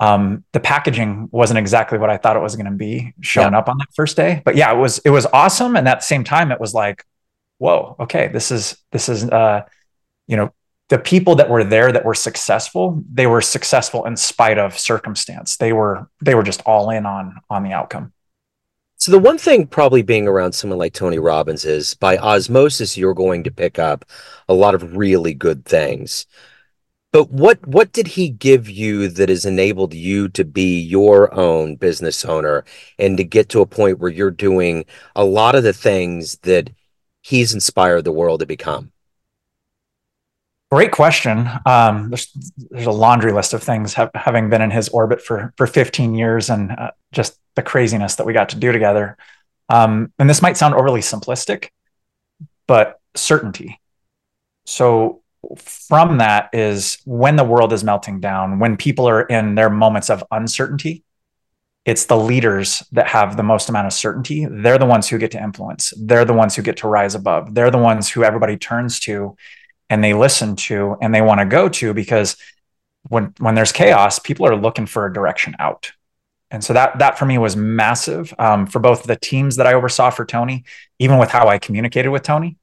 um, 0.00 0.44
the 0.52 0.60
packaging 0.60 1.28
wasn't 1.30 1.58
exactly 1.58 1.98
what 1.98 2.10
I 2.10 2.16
thought 2.16 2.34
it 2.34 2.40
was 2.40 2.56
going 2.56 2.66
to 2.66 2.72
be 2.72 3.12
showing 3.20 3.52
yeah. 3.52 3.58
up 3.58 3.68
on 3.68 3.78
that 3.78 3.88
first 3.94 4.16
day. 4.16 4.42
But 4.44 4.56
yeah, 4.56 4.72
it 4.72 4.78
was 4.78 4.98
it 5.04 5.10
was 5.10 5.26
awesome, 5.26 5.76
and 5.76 5.86
at 5.86 6.00
the 6.00 6.06
same 6.06 6.24
time, 6.24 6.50
it 6.50 6.58
was 6.58 6.74
like, 6.74 7.04
whoa, 7.58 7.96
okay, 8.00 8.28
this 8.28 8.50
is 8.50 8.78
this 8.92 9.10
is 9.10 9.24
uh, 9.24 9.62
you 10.26 10.36
know, 10.36 10.54
the 10.88 10.98
people 10.98 11.34
that 11.36 11.50
were 11.50 11.64
there 11.64 11.92
that 11.92 12.04
were 12.04 12.14
successful, 12.14 13.04
they 13.12 13.26
were 13.26 13.42
successful 13.42 14.06
in 14.06 14.16
spite 14.16 14.58
of 14.58 14.78
circumstance. 14.78 15.58
They 15.58 15.74
were 15.74 16.08
they 16.22 16.34
were 16.34 16.42
just 16.42 16.62
all 16.64 16.88
in 16.90 17.04
on 17.04 17.36
on 17.50 17.62
the 17.62 17.72
outcome. 17.72 18.12
So 18.96 19.12
the 19.12 19.18
one 19.18 19.38
thing 19.38 19.66
probably 19.66 20.02
being 20.02 20.28
around 20.28 20.52
someone 20.52 20.78
like 20.78 20.92
Tony 20.92 21.18
Robbins 21.18 21.64
is 21.64 21.94
by 21.94 22.18
osmosis 22.18 22.98
you're 22.98 23.14
going 23.14 23.44
to 23.44 23.50
pick 23.50 23.78
up 23.78 24.04
a 24.48 24.52
lot 24.54 24.74
of 24.74 24.96
really 24.96 25.32
good 25.32 25.64
things. 25.64 26.26
But 27.12 27.30
what 27.30 27.66
what 27.66 27.92
did 27.92 28.06
he 28.08 28.28
give 28.28 28.68
you 28.68 29.08
that 29.08 29.28
has 29.28 29.44
enabled 29.44 29.94
you 29.94 30.28
to 30.30 30.44
be 30.44 30.80
your 30.80 31.34
own 31.34 31.74
business 31.74 32.24
owner 32.24 32.64
and 32.98 33.16
to 33.16 33.24
get 33.24 33.48
to 33.50 33.60
a 33.60 33.66
point 33.66 33.98
where 33.98 34.10
you're 34.10 34.30
doing 34.30 34.84
a 35.16 35.24
lot 35.24 35.56
of 35.56 35.64
the 35.64 35.72
things 35.72 36.38
that 36.42 36.70
he's 37.22 37.52
inspired 37.52 38.04
the 38.04 38.12
world 38.12 38.40
to 38.40 38.46
become? 38.46 38.92
Great 40.70 40.92
question. 40.92 41.48
Um, 41.66 42.10
there's 42.10 42.30
there's 42.70 42.86
a 42.86 42.92
laundry 42.92 43.32
list 43.32 43.54
of 43.54 43.62
things 43.62 43.94
have, 43.94 44.12
having 44.14 44.48
been 44.48 44.62
in 44.62 44.70
his 44.70 44.88
orbit 44.90 45.20
for 45.20 45.52
for 45.56 45.66
15 45.66 46.14
years 46.14 46.48
and 46.48 46.70
uh, 46.70 46.92
just 47.10 47.36
the 47.56 47.62
craziness 47.62 48.14
that 48.16 48.26
we 48.26 48.32
got 48.32 48.50
to 48.50 48.56
do 48.56 48.70
together. 48.70 49.16
Um, 49.68 50.12
and 50.20 50.30
this 50.30 50.42
might 50.42 50.56
sound 50.56 50.74
overly 50.74 51.00
simplistic, 51.00 51.70
but 52.68 53.00
certainty. 53.16 53.80
So 54.64 55.22
from 55.56 56.18
that 56.18 56.50
is 56.52 56.98
when 57.04 57.36
the 57.36 57.44
world 57.44 57.72
is 57.72 57.84
melting 57.84 58.20
down, 58.20 58.58
when 58.58 58.76
people 58.76 59.08
are 59.08 59.22
in 59.22 59.54
their 59.54 59.70
moments 59.70 60.10
of 60.10 60.24
uncertainty, 60.30 61.04
it's 61.84 62.04
the 62.04 62.16
leaders 62.16 62.84
that 62.92 63.08
have 63.08 63.36
the 63.36 63.42
most 63.42 63.68
amount 63.68 63.86
of 63.86 63.92
certainty. 63.92 64.46
They're 64.48 64.78
the 64.78 64.86
ones 64.86 65.08
who 65.08 65.18
get 65.18 65.30
to 65.32 65.42
influence. 65.42 65.92
They're 65.96 66.26
the 66.26 66.34
ones 66.34 66.54
who 66.54 66.62
get 66.62 66.76
to 66.78 66.88
rise 66.88 67.14
above. 67.14 67.54
They're 67.54 67.70
the 67.70 67.78
ones 67.78 68.10
who 68.10 68.22
everybody 68.22 68.56
turns 68.56 69.00
to 69.00 69.36
and 69.88 70.04
they 70.04 70.14
listen 70.14 70.56
to 70.56 70.96
and 71.00 71.14
they 71.14 71.22
want 71.22 71.40
to 71.40 71.46
go 71.46 71.68
to 71.68 71.94
because 71.94 72.36
when 73.08 73.34
when 73.38 73.54
there's 73.54 73.72
chaos, 73.72 74.18
people 74.18 74.46
are 74.46 74.56
looking 74.56 74.86
for 74.86 75.06
a 75.06 75.12
direction 75.12 75.56
out. 75.58 75.92
And 76.50 76.62
so 76.62 76.74
that 76.74 76.98
that 76.98 77.18
for 77.18 77.24
me 77.24 77.38
was 77.38 77.56
massive 77.56 78.34
um, 78.38 78.66
for 78.66 78.78
both 78.78 79.04
the 79.04 79.16
teams 79.16 79.56
that 79.56 79.66
I 79.66 79.72
oversaw 79.72 80.10
for 80.10 80.26
Tony, 80.26 80.64
even 80.98 81.18
with 81.18 81.30
how 81.30 81.48
I 81.48 81.58
communicated 81.58 82.10
with 82.10 82.22
Tony 82.22 82.58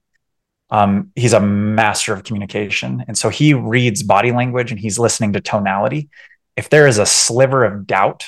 um, 0.69 1.11
he's 1.15 1.33
a 1.33 1.39
master 1.39 2.13
of 2.13 2.23
communication. 2.23 3.03
And 3.07 3.17
so 3.17 3.29
he 3.29 3.53
reads 3.53 4.03
body 4.03 4.31
language 4.31 4.71
and 4.71 4.79
he's 4.79 4.99
listening 4.99 5.33
to 5.33 5.41
tonality. 5.41 6.09
If 6.55 6.69
there 6.69 6.87
is 6.87 6.97
a 6.97 7.05
sliver 7.05 7.63
of 7.63 7.87
doubt 7.87 8.27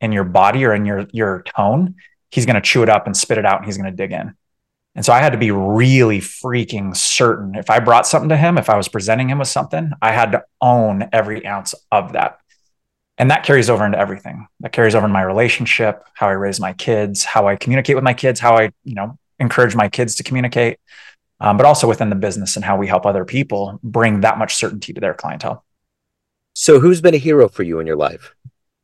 in 0.00 0.12
your 0.12 0.24
body 0.24 0.64
or 0.64 0.74
in 0.74 0.84
your, 0.84 1.06
your 1.12 1.42
tone, 1.42 1.96
he's 2.30 2.46
going 2.46 2.56
to 2.56 2.60
chew 2.60 2.82
it 2.82 2.88
up 2.88 3.06
and 3.06 3.16
spit 3.16 3.38
it 3.38 3.46
out 3.46 3.58
and 3.58 3.66
he's 3.66 3.76
going 3.76 3.90
to 3.90 3.96
dig 3.96 4.12
in. 4.12 4.34
And 4.94 5.04
so 5.04 5.12
I 5.12 5.20
had 5.20 5.30
to 5.32 5.38
be 5.38 5.52
really 5.52 6.18
freaking 6.18 6.96
certain. 6.96 7.54
If 7.54 7.70
I 7.70 7.78
brought 7.78 8.06
something 8.06 8.30
to 8.30 8.36
him, 8.36 8.58
if 8.58 8.68
I 8.68 8.76
was 8.76 8.88
presenting 8.88 9.28
him 9.28 9.38
with 9.38 9.48
something, 9.48 9.92
I 10.02 10.10
had 10.10 10.32
to 10.32 10.44
own 10.60 11.08
every 11.12 11.46
ounce 11.46 11.74
of 11.92 12.14
that. 12.14 12.38
And 13.16 13.30
that 13.30 13.44
carries 13.44 13.70
over 13.70 13.84
into 13.84 13.98
everything. 13.98 14.48
That 14.60 14.72
carries 14.72 14.94
over 14.94 15.06
in 15.06 15.12
my 15.12 15.22
relationship, 15.22 16.04
how 16.14 16.28
I 16.28 16.32
raise 16.32 16.58
my 16.58 16.72
kids, 16.72 17.24
how 17.24 17.46
I 17.46 17.54
communicate 17.54 17.94
with 17.94 18.04
my 18.04 18.14
kids, 18.14 18.40
how 18.40 18.56
I, 18.56 18.72
you 18.82 18.94
know, 18.94 19.18
encourage 19.38 19.76
my 19.76 19.88
kids 19.88 20.16
to 20.16 20.24
communicate 20.24 20.78
um, 21.40 21.56
but 21.56 21.66
also 21.66 21.88
within 21.88 22.10
the 22.10 22.16
business 22.16 22.56
and 22.56 22.64
how 22.64 22.76
we 22.76 22.86
help 22.86 23.06
other 23.06 23.24
people 23.24 23.78
bring 23.82 24.20
that 24.20 24.38
much 24.38 24.54
certainty 24.54 24.92
to 24.92 25.00
their 25.00 25.14
clientele. 25.14 25.64
So, 26.54 26.80
who's 26.80 27.00
been 27.00 27.14
a 27.14 27.18
hero 27.18 27.48
for 27.48 27.62
you 27.62 27.78
in 27.78 27.86
your 27.86 27.96
life? 27.96 28.34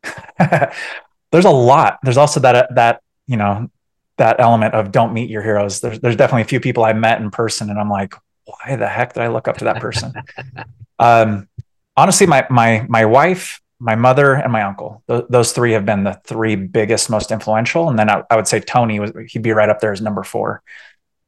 there's 0.38 1.44
a 1.44 1.50
lot. 1.50 1.98
There's 2.02 2.16
also 2.16 2.40
that 2.40 2.74
that 2.76 3.02
you 3.26 3.36
know 3.36 3.70
that 4.18 4.38
element 4.38 4.74
of 4.74 4.92
don't 4.92 5.12
meet 5.12 5.30
your 5.30 5.42
heroes. 5.42 5.80
There's 5.80 5.98
there's 6.00 6.16
definitely 6.16 6.42
a 6.42 6.46
few 6.46 6.60
people 6.60 6.84
I 6.84 6.92
met 6.92 7.20
in 7.20 7.30
person, 7.30 7.70
and 7.70 7.78
I'm 7.78 7.90
like, 7.90 8.14
why 8.44 8.76
the 8.76 8.88
heck 8.88 9.14
did 9.14 9.22
I 9.22 9.28
look 9.28 9.48
up 9.48 9.58
to 9.58 9.64
that 9.64 9.80
person? 9.80 10.12
um, 10.98 11.48
honestly, 11.96 12.26
my 12.26 12.46
my 12.50 12.86
my 12.88 13.04
wife, 13.04 13.60
my 13.80 13.94
mother, 13.94 14.34
and 14.34 14.52
my 14.52 14.62
uncle. 14.62 15.02
Th- 15.08 15.24
those 15.28 15.52
three 15.52 15.72
have 15.72 15.84
been 15.84 16.04
the 16.04 16.20
three 16.24 16.56
biggest, 16.56 17.10
most 17.10 17.32
influential. 17.32 17.88
And 17.88 17.98
then 17.98 18.08
I, 18.08 18.22
I 18.30 18.36
would 18.36 18.46
say 18.46 18.60
Tony 18.60 19.00
was 19.00 19.12
he'd 19.28 19.42
be 19.42 19.52
right 19.52 19.68
up 19.68 19.80
there 19.80 19.92
as 19.92 20.00
number 20.00 20.22
four. 20.22 20.62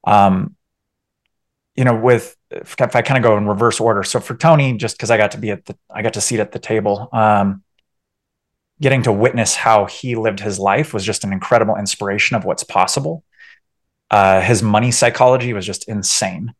Um, 0.04 0.54
you 1.76 1.84
know, 1.84 1.94
with 1.94 2.36
if, 2.50 2.76
I 2.80 3.02
kind 3.02 3.18
of 3.18 3.22
go 3.22 3.36
in 3.36 3.46
reverse 3.46 3.80
order. 3.80 4.02
So 4.02 4.20
for 4.20 4.34
Tony, 4.34 4.76
just 4.76 4.96
because 4.96 5.10
I 5.10 5.16
got 5.16 5.32
to 5.32 5.38
be 5.38 5.50
at 5.50 5.64
the, 5.66 5.76
I 5.90 6.02
got 6.02 6.14
to 6.14 6.20
seat 6.20 6.40
at 6.40 6.52
the 6.52 6.58
table. 6.58 7.08
Um, 7.12 7.62
getting 8.80 9.02
to 9.02 9.12
witness 9.12 9.54
how 9.54 9.86
he 9.86 10.16
lived 10.16 10.40
his 10.40 10.58
life 10.58 10.92
was 10.92 11.04
just 11.04 11.24
an 11.24 11.32
incredible 11.32 11.76
inspiration 11.76 12.36
of 12.36 12.44
what's 12.44 12.64
possible. 12.64 13.24
Uh, 14.10 14.40
his 14.40 14.62
money 14.62 14.90
psychology 14.90 15.52
was 15.52 15.66
just 15.66 15.88
insane. 15.88 16.54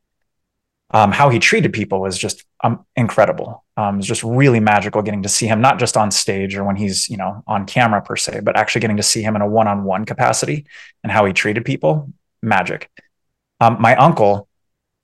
Um, 0.93 1.13
how 1.13 1.31
he 1.31 1.39
treated 1.39 1.73
people 1.73 2.01
was 2.01 2.17
just 2.17 2.45
um, 2.63 2.85
incredible. 2.95 3.65
Um, 3.77 3.97
it 3.97 3.99
was 3.99 4.07
just 4.07 4.23
really 4.23 4.61
magical 4.61 5.03
getting 5.03 5.25
to 5.25 5.29
see 5.29 5.47
him 5.47 5.61
not 5.61 5.79
just 5.79 5.97
on 5.97 6.11
stage 6.11 6.57
or 6.57 6.65
when 6.65 6.77
he's 6.77 7.09
you 7.09 7.17
know 7.17 7.43
on 7.47 7.67
camera 7.67 8.01
per 8.01 8.17
se, 8.17 8.41
but 8.41 8.57
actually 8.57 8.81
getting 8.83 8.97
to 8.97 9.03
see 9.03 9.21
him 9.21 9.37
in 9.37 9.43
a 9.43 9.49
one-on-one 9.49 10.05
capacity 10.05 10.65
and 11.03 11.13
how 11.13 11.25
he 11.25 11.33
treated 11.33 11.65
people. 11.65 12.13
Magic. 12.43 12.89
Um, 13.61 13.77
my 13.81 13.97
uncle 13.97 14.49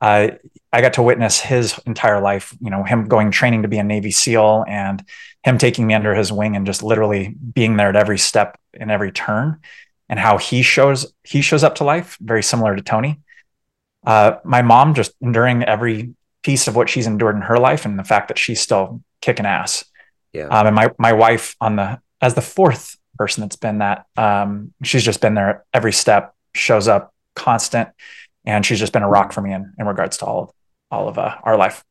uh, 0.02 0.32
I 0.72 0.80
got 0.80 0.94
to 0.94 1.02
witness 1.02 1.40
his 1.40 1.78
entire 1.86 2.20
life, 2.20 2.56
you 2.60 2.70
know, 2.70 2.82
him 2.82 3.06
going 3.06 3.30
training 3.30 3.62
to 3.62 3.68
be 3.68 3.78
a 3.78 3.84
Navy 3.84 4.10
SEAL 4.10 4.64
and 4.66 5.02
him 5.44 5.58
taking 5.58 5.86
me 5.86 5.94
under 5.94 6.12
his 6.12 6.32
wing 6.32 6.56
and 6.56 6.66
just 6.66 6.82
literally 6.82 7.28
being 7.28 7.76
there 7.76 7.90
at 7.90 7.96
every 7.96 8.18
step 8.18 8.58
and 8.74 8.90
every 8.90 9.12
turn 9.12 9.60
and 10.08 10.18
how 10.18 10.38
he 10.38 10.62
shows 10.62 11.14
he 11.22 11.40
shows 11.40 11.62
up 11.62 11.76
to 11.76 11.84
life, 11.84 12.18
very 12.20 12.42
similar 12.42 12.74
to 12.74 12.82
Tony. 12.82 13.20
Uh, 14.04 14.38
my 14.44 14.60
mom 14.60 14.94
just 14.94 15.12
enduring 15.20 15.62
every 15.62 16.14
piece 16.42 16.66
of 16.66 16.74
what 16.74 16.88
she's 16.88 17.06
endured 17.06 17.36
in 17.36 17.42
her 17.42 17.58
life 17.58 17.84
and 17.84 17.96
the 17.96 18.04
fact 18.04 18.26
that 18.26 18.38
she's 18.38 18.60
still 18.60 19.02
kicking 19.20 19.46
ass. 19.46 19.84
Yeah. 20.32 20.48
Um, 20.48 20.66
and 20.66 20.74
my 20.74 20.90
my 20.98 21.12
wife 21.12 21.54
on 21.60 21.76
the 21.76 22.00
as 22.20 22.34
the 22.34 22.42
fourth 22.42 22.96
person 23.18 23.42
that's 23.42 23.56
been 23.56 23.78
that, 23.78 24.06
um, 24.16 24.72
she's 24.82 25.04
just 25.04 25.20
been 25.20 25.34
there 25.34 25.64
every 25.72 25.92
step, 25.92 26.34
shows 26.54 26.88
up 26.88 27.14
constant 27.34 27.90
and 28.44 28.64
she's 28.64 28.78
just 28.78 28.92
been 28.92 29.02
a 29.02 29.08
rock 29.08 29.32
for 29.32 29.40
me 29.40 29.52
in, 29.52 29.72
in 29.78 29.86
regards 29.86 30.16
to 30.18 30.26
all 30.26 30.42
of 30.44 30.50
all 30.90 31.08
of 31.08 31.18
uh, 31.18 31.36
our 31.42 31.56
life. 31.56 31.84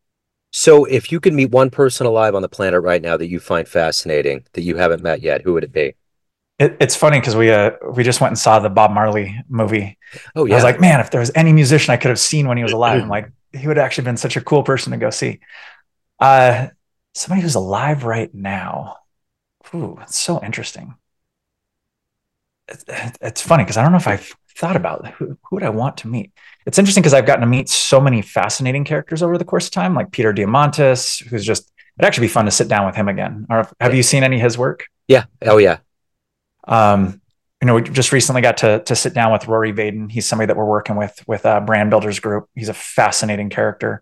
So, 0.51 0.85
if 0.85 1.11
you 1.11 1.19
could 1.19 1.33
meet 1.33 1.51
one 1.51 1.69
person 1.69 2.05
alive 2.05 2.35
on 2.35 2.41
the 2.41 2.49
planet 2.49 2.81
right 2.81 3.01
now 3.01 3.17
that 3.17 3.27
you 3.27 3.39
find 3.39 3.67
fascinating 3.67 4.43
that 4.53 4.61
you 4.61 4.75
haven't 4.75 5.01
met 5.01 5.21
yet, 5.21 5.41
who 5.41 5.53
would 5.53 5.63
it 5.63 5.71
be? 5.71 5.95
It, 6.59 6.77
it's 6.79 6.95
funny 6.95 7.19
because 7.19 7.35
we 7.35 7.49
uh, 7.51 7.71
we 7.93 8.03
just 8.03 8.21
went 8.21 8.31
and 8.31 8.37
saw 8.37 8.59
the 8.59 8.69
Bob 8.69 8.91
Marley 8.91 9.35
movie. 9.49 9.97
Oh 10.35 10.45
yeah, 10.45 10.53
I 10.53 10.57
was 10.57 10.63
like, 10.63 10.81
man, 10.81 10.99
if 10.99 11.09
there 11.09 11.21
was 11.21 11.31
any 11.35 11.53
musician 11.53 11.93
I 11.93 11.97
could 11.97 12.09
have 12.09 12.19
seen 12.19 12.47
when 12.47 12.57
he 12.57 12.63
was 12.63 12.71
alive, 12.73 13.01
I'm 13.01 13.09
like, 13.09 13.31
he 13.53 13.67
would 13.67 13.77
have 13.77 13.85
actually 13.85 14.05
been 14.05 14.17
such 14.17 14.37
a 14.37 14.41
cool 14.41 14.63
person 14.63 14.91
to 14.91 14.97
go 14.97 15.09
see. 15.09 15.39
Uh, 16.19 16.67
somebody 17.13 17.41
who's 17.41 17.55
alive 17.55 18.03
right 18.03 18.33
now. 18.33 18.97
Ooh, 19.73 19.97
it's 20.01 20.19
so 20.19 20.43
interesting. 20.43 20.95
It's, 22.67 22.85
it's 23.21 23.41
funny 23.41 23.63
because 23.63 23.77
I 23.77 23.83
don't 23.83 23.91
know 23.91 23.97
if 23.97 24.07
I've 24.07 24.35
thought 24.55 24.75
about 24.75 25.07
who, 25.07 25.37
who 25.43 25.55
would 25.55 25.63
I 25.63 25.69
want 25.69 25.97
to 25.97 26.07
meet. 26.07 26.31
It's 26.65 26.77
interesting 26.77 27.01
because 27.01 27.13
I've 27.13 27.25
gotten 27.25 27.41
to 27.41 27.47
meet 27.47 27.69
so 27.69 27.99
many 27.99 28.21
fascinating 28.21 28.83
characters 28.83 29.23
over 29.23 29.37
the 29.37 29.45
course 29.45 29.65
of 29.65 29.71
time, 29.71 29.95
like 29.95 30.11
Peter 30.11 30.33
Diamandis, 30.33 31.25
who's 31.25 31.45
just 31.45 31.71
it'd 31.97 32.05
actually 32.05 32.27
be 32.27 32.33
fun 32.33 32.45
to 32.45 32.51
sit 32.51 32.67
down 32.67 32.85
with 32.85 32.95
him 32.95 33.07
again. 33.07 33.45
Or 33.49 33.69
have 33.79 33.95
you 33.95 34.03
seen 34.03 34.23
any 34.23 34.37
of 34.37 34.41
his 34.41 34.57
work? 34.57 34.87
Yeah. 35.07 35.25
Oh 35.41 35.57
yeah. 35.57 35.79
Um, 36.67 37.21
you 37.61 37.67
know, 37.67 37.75
we 37.75 37.81
just 37.83 38.11
recently 38.11 38.41
got 38.41 38.57
to 38.57 38.79
to 38.85 38.95
sit 38.95 39.13
down 39.13 39.31
with 39.31 39.47
Rory 39.47 39.71
Vaden. 39.71 40.11
He's 40.11 40.25
somebody 40.25 40.47
that 40.47 40.57
we're 40.57 40.65
working 40.65 40.95
with 40.95 41.23
with 41.27 41.45
uh, 41.45 41.59
Brand 41.59 41.89
Builders 41.89 42.19
Group. 42.19 42.49
He's 42.55 42.69
a 42.69 42.73
fascinating 42.73 43.49
character. 43.49 44.01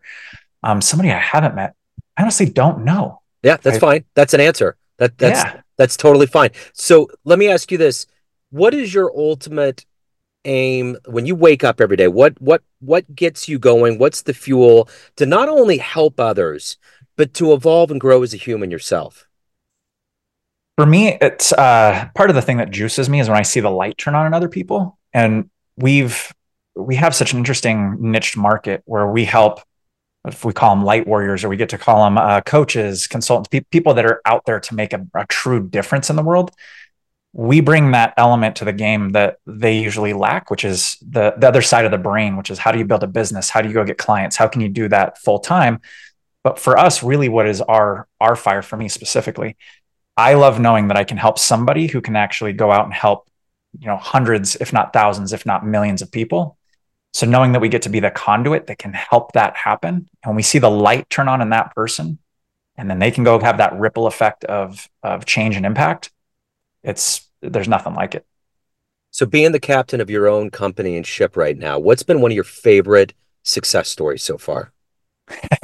Um, 0.63 0.81
somebody 0.81 1.11
I 1.11 1.19
haven't 1.19 1.55
met. 1.55 1.75
I 2.17 2.23
honestly 2.23 2.49
don't 2.49 2.83
know. 2.83 3.21
Yeah, 3.43 3.57
that's 3.57 3.77
I, 3.77 3.79
fine. 3.79 4.05
That's 4.13 4.33
an 4.33 4.41
answer. 4.41 4.77
That 4.97 5.17
that's 5.17 5.43
yeah. 5.43 5.61
that's 5.77 5.97
totally 5.97 6.27
fine. 6.27 6.51
So 6.73 7.09
let 7.25 7.39
me 7.39 7.49
ask 7.49 7.71
you 7.71 7.77
this: 7.77 8.05
What 8.49 8.73
is 8.73 8.93
your 8.93 9.11
ultimate 9.17 9.85
aim 10.45 10.97
when 11.05 11.25
you 11.25 11.35
wake 11.35 11.63
up 11.63 11.81
every 11.81 11.97
day? 11.97 12.07
What 12.07 12.39
what 12.41 12.63
what 12.79 13.15
gets 13.15 13.47
you 13.47 13.59
going? 13.59 13.97
What's 13.97 14.21
the 14.21 14.33
fuel 14.33 14.89
to 15.17 15.25
not 15.25 15.49
only 15.49 15.77
help 15.77 16.19
others, 16.19 16.77
but 17.15 17.33
to 17.35 17.53
evolve 17.53 17.91
and 17.91 17.99
grow 17.99 18.23
as 18.23 18.33
a 18.33 18.37
human 18.37 18.71
yourself? 18.71 19.25
for 20.79 20.85
me, 20.85 21.17
it's 21.19 21.51
uh, 21.51 22.07
part 22.15 22.29
of 22.29 22.37
the 22.37 22.41
thing 22.41 22.55
that 22.55 22.71
juices 22.71 23.09
me 23.09 23.19
is 23.19 23.27
when 23.27 23.37
I 23.37 23.41
see 23.41 23.59
the 23.59 23.69
light 23.69 23.97
turn 23.97 24.15
on 24.15 24.25
in 24.25 24.33
other 24.33 24.47
people. 24.47 24.97
And 25.11 25.49
we've 25.75 26.33
we 26.73 26.95
have 26.95 27.13
such 27.13 27.33
an 27.33 27.37
interesting 27.37 27.97
niche 27.99 28.37
market 28.37 28.81
where 28.85 29.05
we 29.05 29.25
help 29.25 29.59
if 30.25 30.45
we 30.45 30.53
call 30.53 30.73
them 30.73 30.85
light 30.85 31.05
warriors 31.05 31.43
or 31.43 31.49
we 31.49 31.57
get 31.57 31.67
to 31.69 31.77
call 31.77 32.05
them 32.05 32.17
uh, 32.17 32.39
coaches 32.41 33.07
consultants 33.07 33.49
pe- 33.49 33.65
people 33.71 33.93
that 33.95 34.05
are 34.05 34.21
out 34.25 34.45
there 34.45 34.61
to 34.61 34.73
make 34.73 34.93
a, 34.93 35.05
a, 35.15 35.25
true 35.27 35.67
difference 35.67 36.09
in 36.09 36.15
the 36.15 36.23
world 36.23 36.51
we 37.31 37.61
bring 37.61 37.91
that 37.91 38.13
element 38.17 38.55
to 38.55 38.65
the 38.65 38.73
game 38.73 39.11
that 39.11 39.37
they 39.45 39.77
usually 39.77 40.13
lack 40.13 40.49
which 40.49 40.65
is 40.65 40.97
the, 41.01 41.33
the 41.37 41.47
other 41.47 41.61
side 41.61 41.85
of 41.85 41.91
the 41.91 41.97
brain 41.97 42.37
which 42.37 42.49
is 42.49 42.57
how 42.57 42.71
do 42.71 42.79
you 42.79 42.85
build 42.85 43.03
a 43.03 43.07
business 43.07 43.49
how 43.49 43.61
do 43.61 43.67
you 43.67 43.73
go 43.73 43.83
get 43.83 43.97
clients 43.97 44.35
how 44.35 44.47
can 44.47 44.61
you 44.61 44.69
do 44.69 44.87
that 44.87 45.17
full 45.17 45.39
time 45.39 45.79
but 46.43 46.57
for 46.57 46.77
us 46.77 47.03
really 47.03 47.29
what 47.29 47.47
is 47.47 47.61
our 47.61 48.07
our 48.19 48.35
fire 48.35 48.61
for 48.61 48.77
me 48.77 48.89
specifically 48.89 49.55
I 50.19 50.33
love 50.33 50.59
knowing 50.59 50.89
that 50.89 50.97
I 50.97 51.05
can 51.05 51.15
help 51.15 51.39
somebody 51.39 51.87
who 51.87 52.01
can 52.01 52.17
actually 52.17 52.51
go 52.51 52.73
out 52.73 52.83
and 52.83 52.93
help, 52.93 53.29
you 53.79 53.87
know, 53.87 53.95
hundreds, 53.95 54.57
if 54.57 54.73
not 54.73 54.91
thousands, 54.91 55.31
if 55.31 55.45
not 55.45 55.65
millions 55.65 56.01
of 56.01 56.11
people. 56.11 56.57
So 57.13 57.25
knowing 57.25 57.53
that 57.53 57.61
we 57.61 57.69
get 57.69 57.83
to 57.83 57.89
be 57.89 58.01
the 58.01 58.11
conduit 58.11 58.67
that 58.67 58.77
can 58.79 58.91
help 58.91 59.31
that 59.31 59.55
happen, 59.55 60.09
and 60.25 60.35
we 60.35 60.41
see 60.41 60.59
the 60.59 60.69
light 60.69 61.09
turn 61.09 61.29
on 61.29 61.41
in 61.41 61.51
that 61.51 61.73
person, 61.73 62.19
and 62.75 62.89
then 62.89 62.99
they 62.99 63.11
can 63.11 63.23
go 63.23 63.39
have 63.39 63.59
that 63.59 63.79
ripple 63.79 64.07
effect 64.07 64.43
of 64.43 64.89
of 65.01 65.23
change 65.23 65.55
and 65.55 65.65
impact. 65.65 66.11
It's 66.83 67.27
there's 67.41 67.67
nothing 67.67 67.93
like 67.93 68.15
it. 68.15 68.25
So 69.11 69.25
being 69.25 69.51
the 69.51 69.59
captain 69.59 70.01
of 70.01 70.09
your 70.09 70.27
own 70.27 70.51
company 70.51 70.95
and 70.95 71.05
ship 71.05 71.35
right 71.35 71.57
now, 71.57 71.79
what's 71.79 72.03
been 72.03 72.21
one 72.21 72.31
of 72.31 72.35
your 72.35 72.43
favorite 72.43 73.13
success 73.43 73.89
stories 73.89 74.23
so 74.23 74.37
far? 74.37 74.71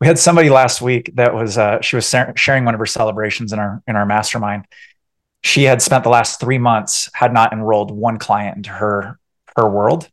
we 0.00 0.06
had 0.06 0.18
somebody 0.18 0.50
last 0.50 0.80
week 0.80 1.10
that 1.14 1.34
was 1.34 1.58
uh, 1.58 1.80
she 1.80 1.96
was 1.96 2.14
sharing 2.36 2.64
one 2.64 2.74
of 2.74 2.80
her 2.80 2.86
celebrations 2.86 3.52
in 3.52 3.58
our 3.58 3.82
in 3.86 3.96
our 3.96 4.06
mastermind. 4.06 4.66
She 5.42 5.64
had 5.64 5.80
spent 5.80 6.04
the 6.04 6.10
last 6.10 6.40
three 6.40 6.58
months 6.58 7.08
had 7.14 7.32
not 7.32 7.52
enrolled 7.52 7.90
one 7.90 8.18
client 8.18 8.56
into 8.56 8.70
her 8.70 9.18
her 9.56 9.68
world. 9.68 10.08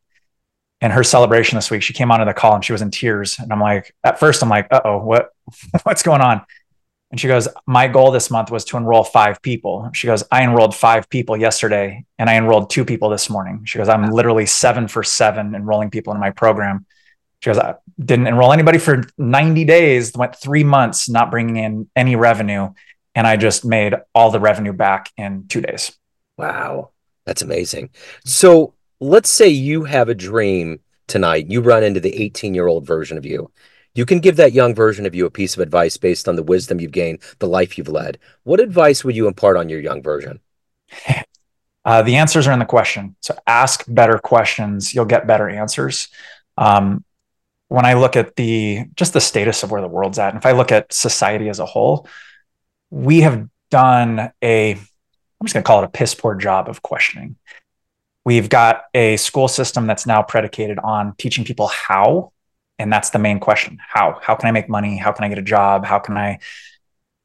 And 0.82 0.92
her 0.92 1.04
celebration 1.04 1.56
this 1.56 1.72
week, 1.72 1.82
she 1.82 1.94
came 1.94 2.12
onto 2.12 2.26
the 2.26 2.34
call 2.34 2.54
and 2.54 2.64
she 2.64 2.74
was 2.74 2.82
in 2.82 2.92
tears. 2.92 3.40
And 3.40 3.52
I'm 3.52 3.62
like, 3.62 3.96
at 4.04 4.20
first, 4.20 4.44
I'm 4.44 4.50
like, 4.50 4.68
uh 4.72 4.82
oh, 4.84 4.98
what 5.00 5.30
what's 5.84 6.04
going 6.04 6.22
on? 6.22 6.42
And 7.12 7.20
she 7.20 7.28
goes, 7.28 7.48
My 7.68 7.88
goal 7.88 8.12
this 8.12 8.32
month 8.32 8.52
was 8.52 8.66
to 8.66 8.78
enroll 8.78 9.04
five 9.04 9.42
people. 9.42 9.90
She 9.94 10.08
goes, 10.08 10.24
I 10.32 10.44
enrolled 10.44 10.76
five 10.76 11.10
people 11.10 11.38
yesterday 11.38 12.06
and 12.18 12.30
I 12.30 12.36
enrolled 12.36 12.70
two 12.70 12.84
people 12.84 13.10
this 13.10 13.30
morning. 13.30 13.62
She 13.66 13.78
goes, 13.78 13.90
I'm 13.90 14.10
literally 14.12 14.46
seven 14.46 14.88
for 14.88 15.04
seven 15.04 15.56
enrolling 15.56 15.92
people 15.92 16.14
in 16.14 16.20
my 16.20 16.32
program. 16.32 16.86
She 17.42 17.50
goes, 17.50 17.60
I 17.60 17.76
didn't 18.04 18.28
enroll 18.28 18.52
anybody 18.52 18.80
for 18.80 19.04
90 19.18 19.66
days, 19.66 20.14
went 20.16 20.36
three 20.36 20.64
months 20.64 21.08
not 21.08 21.32
bringing 21.32 21.58
in 21.58 21.90
any 21.96 22.16
revenue. 22.16 22.74
And 23.14 23.28
I 23.28 23.38
just 23.38 23.64
made 23.64 23.94
all 24.14 24.32
the 24.32 24.40
revenue 24.40 24.74
back 24.74 25.12
in 25.16 25.48
two 25.48 25.62
days. 25.62 25.98
Wow. 26.38 26.92
That's 27.26 27.42
amazing. 27.42 27.92
So 28.26 28.74
let's 29.00 29.30
say 29.30 29.48
you 29.48 29.84
have 29.84 30.10
a 30.10 30.16
dream 30.16 30.80
tonight. 31.08 31.50
You 31.50 31.62
run 31.62 31.84
into 31.84 32.00
the 32.00 32.22
18 32.22 32.54
year 32.54 32.68
old 32.68 32.86
version 32.86 33.18
of 33.18 33.26
you. 33.26 33.52
You 33.96 34.06
can 34.06 34.20
give 34.20 34.36
that 34.36 34.54
young 34.54 34.76
version 34.76 35.06
of 35.06 35.16
you 35.16 35.26
a 35.26 35.32
piece 35.32 35.56
of 35.56 35.62
advice 35.62 35.98
based 35.98 36.28
on 36.28 36.36
the 36.36 36.44
wisdom 36.44 36.80
you've 36.80 36.92
gained, 36.92 37.20
the 37.40 37.48
life 37.48 37.78
you've 37.78 37.88
led. 37.88 38.20
What 38.44 38.60
advice 38.60 39.04
would 39.04 39.16
you 39.16 39.28
impart 39.28 39.58
on 39.58 39.70
your 39.70 39.80
young 39.80 40.04
version? 40.04 40.40
Uh, 41.86 42.02
the 42.02 42.16
answers 42.16 42.48
are 42.48 42.52
in 42.52 42.58
the 42.58 42.66
question. 42.66 43.16
So 43.22 43.38
ask 43.46 43.86
better 43.88 44.18
questions, 44.18 44.92
you'll 44.96 45.06
get 45.06 45.28
better 45.28 45.48
answers. 45.48 46.08
Um, 46.58 47.06
when 47.68 47.86
I 47.86 47.94
look 47.94 48.16
at 48.16 48.36
the 48.36 48.86
just 48.96 49.14
the 49.14 49.22
status 49.22 49.62
of 49.62 49.70
where 49.70 49.82
the 49.82 49.88
world's 49.88 50.18
at, 50.18 50.30
and 50.30 50.38
if 50.38 50.48
I 50.48 50.54
look 50.54 50.72
at 50.72 50.92
society 50.92 51.48
as 51.48 51.60
a 51.60 51.66
whole, 51.68 52.08
we 52.90 53.22
have 53.22 53.48
done 53.70 54.32
a 54.42 54.72
I'm 54.72 55.46
just 55.46 55.54
going 55.54 55.64
to 55.64 55.68
call 55.68 55.84
it 55.84 55.86
a 55.86 55.90
piss 55.90 56.16
poor 56.16 56.36
job 56.36 56.70
of 56.70 56.82
questioning. 56.82 57.36
We've 58.24 58.50
got 58.50 58.86
a 58.94 59.18
school 59.18 59.48
system 59.48 59.86
that's 59.86 60.08
now 60.08 60.24
predicated 60.24 60.80
on 60.80 61.14
teaching 61.18 61.46
people 61.46 61.68
how, 61.68 62.32
and 62.80 62.92
that's 62.92 63.12
the 63.12 63.20
main 63.20 63.40
question: 63.40 63.80
how? 63.86 64.20
How 64.22 64.36
can 64.36 64.48
I 64.48 64.52
make 64.52 64.70
money? 64.70 64.98
How 64.98 65.12
can 65.12 65.24
I 65.24 65.30
get 65.30 65.38
a 65.38 65.44
job? 65.44 65.86
How 65.86 66.00
can 66.00 66.18
I 66.18 66.40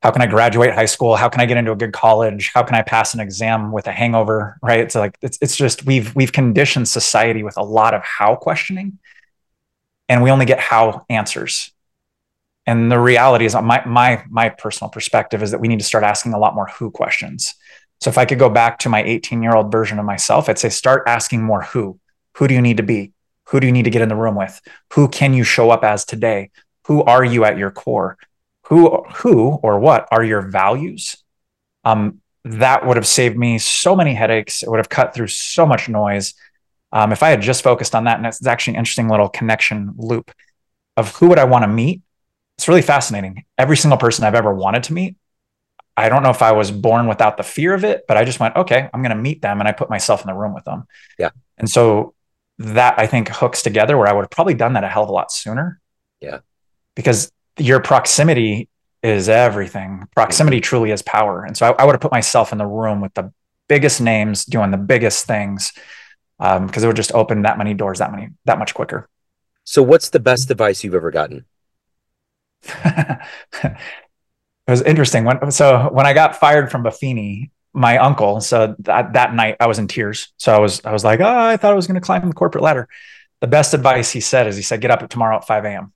how 0.02 0.10
can 0.10 0.22
I 0.22 0.26
graduate 0.26 0.72
high 0.72 0.86
school? 0.86 1.14
How 1.14 1.28
can 1.28 1.42
I 1.42 1.46
get 1.46 1.58
into 1.58 1.72
a 1.72 1.76
good 1.76 1.92
college? 1.92 2.50
How 2.54 2.62
can 2.62 2.74
I 2.74 2.82
pass 2.82 3.12
an 3.12 3.20
exam 3.20 3.70
with 3.70 3.86
a 3.86 3.92
hangover? 3.92 4.58
Right? 4.62 4.80
It's 4.80 4.94
like 4.94 5.18
it's 5.20 5.38
it's 5.42 5.56
just 5.56 5.84
we've 5.84 6.14
we've 6.14 6.32
conditioned 6.32 6.88
society 6.88 7.42
with 7.42 7.56
a 7.56 7.62
lot 7.62 7.94
of 7.94 8.02
how 8.02 8.36
questioning 8.36 8.98
and 10.10 10.22
we 10.22 10.30
only 10.30 10.44
get 10.44 10.58
how 10.58 11.06
answers. 11.08 11.70
And 12.66 12.90
the 12.90 12.98
reality 12.98 13.44
is 13.44 13.54
my 13.54 13.82
my 13.86 14.24
my 14.28 14.48
personal 14.48 14.90
perspective 14.90 15.42
is 15.42 15.52
that 15.52 15.60
we 15.60 15.68
need 15.68 15.78
to 15.78 15.84
start 15.84 16.04
asking 16.04 16.34
a 16.34 16.38
lot 16.38 16.54
more 16.54 16.66
who 16.66 16.90
questions. 16.90 17.54
So 18.00 18.10
if 18.10 18.18
I 18.18 18.24
could 18.24 18.38
go 18.38 18.50
back 18.50 18.78
to 18.80 18.88
my 18.88 19.02
18-year-old 19.02 19.70
version 19.70 19.98
of 19.98 20.06
myself, 20.06 20.48
I'd 20.48 20.58
say 20.58 20.70
start 20.70 21.04
asking 21.06 21.42
more 21.42 21.62
who. 21.62 22.00
Who 22.36 22.48
do 22.48 22.54
you 22.54 22.62
need 22.62 22.78
to 22.78 22.82
be? 22.82 23.12
Who 23.50 23.60
do 23.60 23.66
you 23.66 23.72
need 23.72 23.84
to 23.84 23.90
get 23.90 24.02
in 24.02 24.08
the 24.08 24.16
room 24.16 24.36
with? 24.36 24.60
Who 24.94 25.08
can 25.08 25.34
you 25.34 25.44
show 25.44 25.70
up 25.70 25.84
as 25.84 26.04
today? 26.04 26.50
Who 26.86 27.02
are 27.02 27.24
you 27.24 27.44
at 27.44 27.58
your 27.58 27.70
core? 27.70 28.16
Who 28.66 29.04
who 29.14 29.58
or 29.62 29.78
what 29.80 30.08
are 30.12 30.22
your 30.22 30.42
values? 30.42 31.16
Um, 31.84 32.20
that 32.44 32.86
would 32.86 32.96
have 32.96 33.06
saved 33.06 33.36
me 33.36 33.58
so 33.58 33.96
many 33.96 34.14
headaches. 34.14 34.62
It 34.62 34.70
would 34.70 34.78
have 34.78 34.88
cut 34.88 35.14
through 35.14 35.26
so 35.28 35.66
much 35.66 35.88
noise 35.88 36.34
um, 36.92 37.12
if 37.12 37.22
I 37.22 37.30
had 37.30 37.42
just 37.42 37.62
focused 37.62 37.94
on 37.94 38.04
that, 38.04 38.18
and 38.18 38.26
it's 38.26 38.46
actually 38.46 38.74
an 38.74 38.80
interesting 38.80 39.08
little 39.08 39.28
connection 39.28 39.94
loop 39.96 40.32
of 40.96 41.14
who 41.16 41.28
would 41.28 41.38
I 41.38 41.44
want 41.44 41.64
to 41.64 41.68
meet. 41.68 42.02
It's 42.58 42.68
really 42.68 42.82
fascinating. 42.82 43.44
Every 43.58 43.76
single 43.76 43.98
person 43.98 44.24
I've 44.24 44.34
ever 44.34 44.52
wanted 44.54 44.84
to 44.84 44.92
meet, 44.92 45.16
I 45.96 46.08
don't 46.08 46.22
know 46.22 46.30
if 46.30 46.42
I 46.42 46.52
was 46.52 46.70
born 46.70 47.06
without 47.06 47.36
the 47.36 47.42
fear 47.42 47.74
of 47.74 47.84
it, 47.84 48.04
but 48.06 48.16
I 48.16 48.24
just 48.24 48.40
went, 48.40 48.56
okay, 48.56 48.88
I'm 48.92 49.02
going 49.02 49.16
to 49.16 49.22
meet 49.22 49.42
them, 49.42 49.60
and 49.60 49.68
I 49.68 49.72
put 49.72 49.90
myself 49.90 50.20
in 50.22 50.26
the 50.26 50.34
room 50.34 50.54
with 50.54 50.64
them. 50.64 50.86
Yeah. 51.18 51.30
And 51.58 51.68
so 51.68 52.14
that 52.60 52.98
I 52.98 53.06
think 53.06 53.28
hooks 53.28 53.62
together 53.62 53.96
where 53.96 54.06
I 54.06 54.12
would 54.12 54.22
have 54.22 54.30
probably 54.30 54.54
done 54.54 54.74
that 54.74 54.84
a 54.84 54.88
hell 54.88 55.02
of 55.02 55.08
a 55.08 55.12
lot 55.12 55.32
sooner. 55.32 55.80
Yeah. 56.20 56.40
Because 56.94 57.32
your 57.58 57.80
proximity 57.80 58.68
is 59.02 59.30
everything. 59.30 60.06
Proximity 60.14 60.58
mm-hmm. 60.58 60.64
truly 60.64 60.90
is 60.90 61.00
power. 61.00 61.42
And 61.44 61.56
so 61.56 61.66
I, 61.66 61.82
I 61.82 61.84
would 61.86 61.92
have 61.92 62.00
put 62.02 62.12
myself 62.12 62.52
in 62.52 62.58
the 62.58 62.66
room 62.66 63.00
with 63.00 63.14
the 63.14 63.32
biggest 63.66 64.00
names 64.00 64.44
doing 64.44 64.70
the 64.70 64.76
biggest 64.76 65.26
things 65.26 65.72
because 66.38 66.58
um, 66.58 66.84
it 66.84 66.86
would 66.86 66.96
just 66.96 67.12
open 67.12 67.42
that 67.42 67.56
many 67.56 67.72
doors 67.72 67.98
that 67.98 68.10
many 68.10 68.28
that 68.44 68.58
much 68.58 68.74
quicker. 68.74 69.08
So, 69.64 69.82
what's 69.82 70.08
the 70.08 70.20
best 70.20 70.50
advice 70.50 70.82
you've 70.82 70.94
ever 70.94 71.10
gotten? 71.10 71.44
it 72.84 73.76
was 74.66 74.82
interesting 74.82 75.24
when 75.24 75.50
so 75.50 75.90
when 75.92 76.06
I 76.06 76.14
got 76.14 76.36
fired 76.36 76.70
from 76.70 76.82
Buffini, 76.82 77.50
my 77.72 77.98
uncle. 77.98 78.40
So 78.40 78.74
that 78.80 79.12
that 79.14 79.34
night 79.34 79.56
I 79.60 79.66
was 79.66 79.78
in 79.78 79.88
tears. 79.88 80.32
So 80.36 80.54
I 80.54 80.58
was 80.58 80.84
I 80.84 80.92
was 80.92 81.04
like, 81.04 81.20
oh, 81.20 81.38
I 81.38 81.56
thought 81.56 81.72
I 81.72 81.76
was 81.76 81.86
going 81.86 82.00
to 82.00 82.04
climb 82.04 82.26
the 82.26 82.34
corporate 82.34 82.64
ladder. 82.64 82.88
The 83.40 83.46
best 83.46 83.74
advice 83.74 84.10
he 84.10 84.20
said 84.20 84.46
is 84.46 84.56
he 84.56 84.62
said, 84.62 84.80
get 84.80 84.90
up 84.90 85.08
tomorrow 85.08 85.36
at 85.36 85.46
5 85.46 85.64
a.m. 85.64 85.92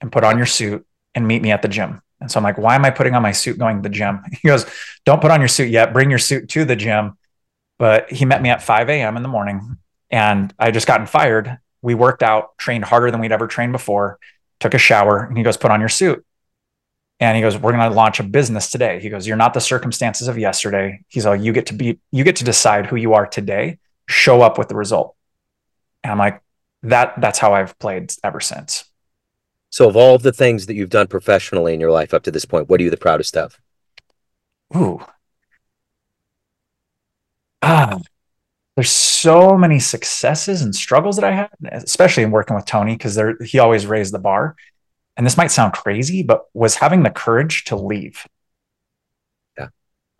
and 0.00 0.10
put 0.10 0.24
on 0.24 0.36
your 0.36 0.46
suit 0.46 0.84
and 1.14 1.28
meet 1.28 1.42
me 1.42 1.52
at 1.52 1.62
the 1.62 1.68
gym. 1.68 2.02
And 2.20 2.30
so 2.30 2.38
I'm 2.38 2.44
like, 2.44 2.58
why 2.58 2.74
am 2.74 2.84
I 2.84 2.90
putting 2.90 3.14
on 3.14 3.22
my 3.22 3.32
suit 3.32 3.58
going 3.58 3.76
to 3.76 3.88
the 3.88 3.94
gym? 3.94 4.22
He 4.42 4.48
goes, 4.48 4.66
don't 5.04 5.20
put 5.20 5.30
on 5.30 5.40
your 5.40 5.48
suit 5.48 5.70
yet. 5.70 5.92
Bring 5.92 6.10
your 6.10 6.18
suit 6.18 6.48
to 6.50 6.64
the 6.64 6.76
gym 6.76 7.16
but 7.82 8.12
he 8.12 8.24
met 8.24 8.40
me 8.40 8.48
at 8.48 8.62
5 8.62 8.88
a.m. 8.90 9.16
in 9.16 9.24
the 9.24 9.28
morning 9.28 9.76
and 10.08 10.54
I 10.56 10.70
just 10.70 10.86
gotten 10.86 11.04
fired. 11.04 11.58
We 11.80 11.94
worked 11.94 12.22
out, 12.22 12.56
trained 12.56 12.84
harder 12.84 13.10
than 13.10 13.20
we'd 13.20 13.32
ever 13.32 13.48
trained 13.48 13.72
before, 13.72 14.20
took 14.60 14.74
a 14.74 14.78
shower, 14.78 15.18
and 15.18 15.36
he 15.36 15.42
goes, 15.42 15.56
Put 15.56 15.72
on 15.72 15.80
your 15.80 15.88
suit. 15.88 16.24
And 17.22 17.36
he 17.36 17.40
goes, 17.40 17.56
We're 17.56 17.70
going 17.70 17.88
to 17.88 17.94
launch 17.94 18.18
a 18.18 18.24
business 18.24 18.68
today. 18.68 18.98
He 18.98 19.08
goes, 19.08 19.28
You're 19.28 19.36
not 19.36 19.54
the 19.54 19.60
circumstances 19.60 20.26
of 20.26 20.36
yesterday. 20.36 21.04
He's 21.06 21.24
all, 21.24 21.36
You 21.36 21.52
get 21.52 21.66
to 21.66 21.74
be, 21.74 22.00
you 22.10 22.24
get 22.24 22.34
to 22.36 22.44
decide 22.44 22.86
who 22.86 22.96
you 22.96 23.14
are 23.14 23.28
today, 23.28 23.78
show 24.08 24.42
up 24.42 24.58
with 24.58 24.68
the 24.68 24.74
result. 24.74 25.14
And 26.02 26.10
I'm 26.10 26.18
like, 26.18 26.42
that 26.82 27.14
that's 27.20 27.38
how 27.38 27.54
I've 27.54 27.78
played 27.78 28.12
ever 28.24 28.40
since. 28.40 28.86
So, 29.70 29.88
of 29.88 29.96
all 29.96 30.18
the 30.18 30.32
things 30.32 30.66
that 30.66 30.74
you've 30.74 30.90
done 30.90 31.06
professionally 31.06 31.72
in 31.72 31.78
your 31.78 31.92
life 31.92 32.12
up 32.12 32.24
to 32.24 32.32
this 32.32 32.44
point, 32.44 32.68
what 32.68 32.80
are 32.80 32.82
you 32.82 32.90
the 32.90 32.96
proudest 32.96 33.36
of? 33.36 33.56
Ooh, 34.74 35.00
ah, 37.62 38.00
there's 38.74 38.90
so 38.90 39.56
many 39.56 39.78
successes 39.78 40.62
and 40.62 40.74
struggles 40.74 41.14
that 41.16 41.24
I 41.24 41.32
had, 41.32 41.50
especially 41.70 42.24
in 42.24 42.32
working 42.32 42.56
with 42.56 42.64
Tony, 42.64 42.96
because 42.96 43.14
there 43.14 43.36
he 43.44 43.60
always 43.60 43.86
raised 43.86 44.12
the 44.12 44.18
bar. 44.18 44.56
And 45.16 45.26
this 45.26 45.36
might 45.36 45.50
sound 45.50 45.72
crazy, 45.72 46.22
but 46.22 46.46
was 46.54 46.76
having 46.76 47.02
the 47.02 47.10
courage 47.10 47.64
to 47.64 47.76
leave. 47.76 48.26
Yeah. 49.58 49.68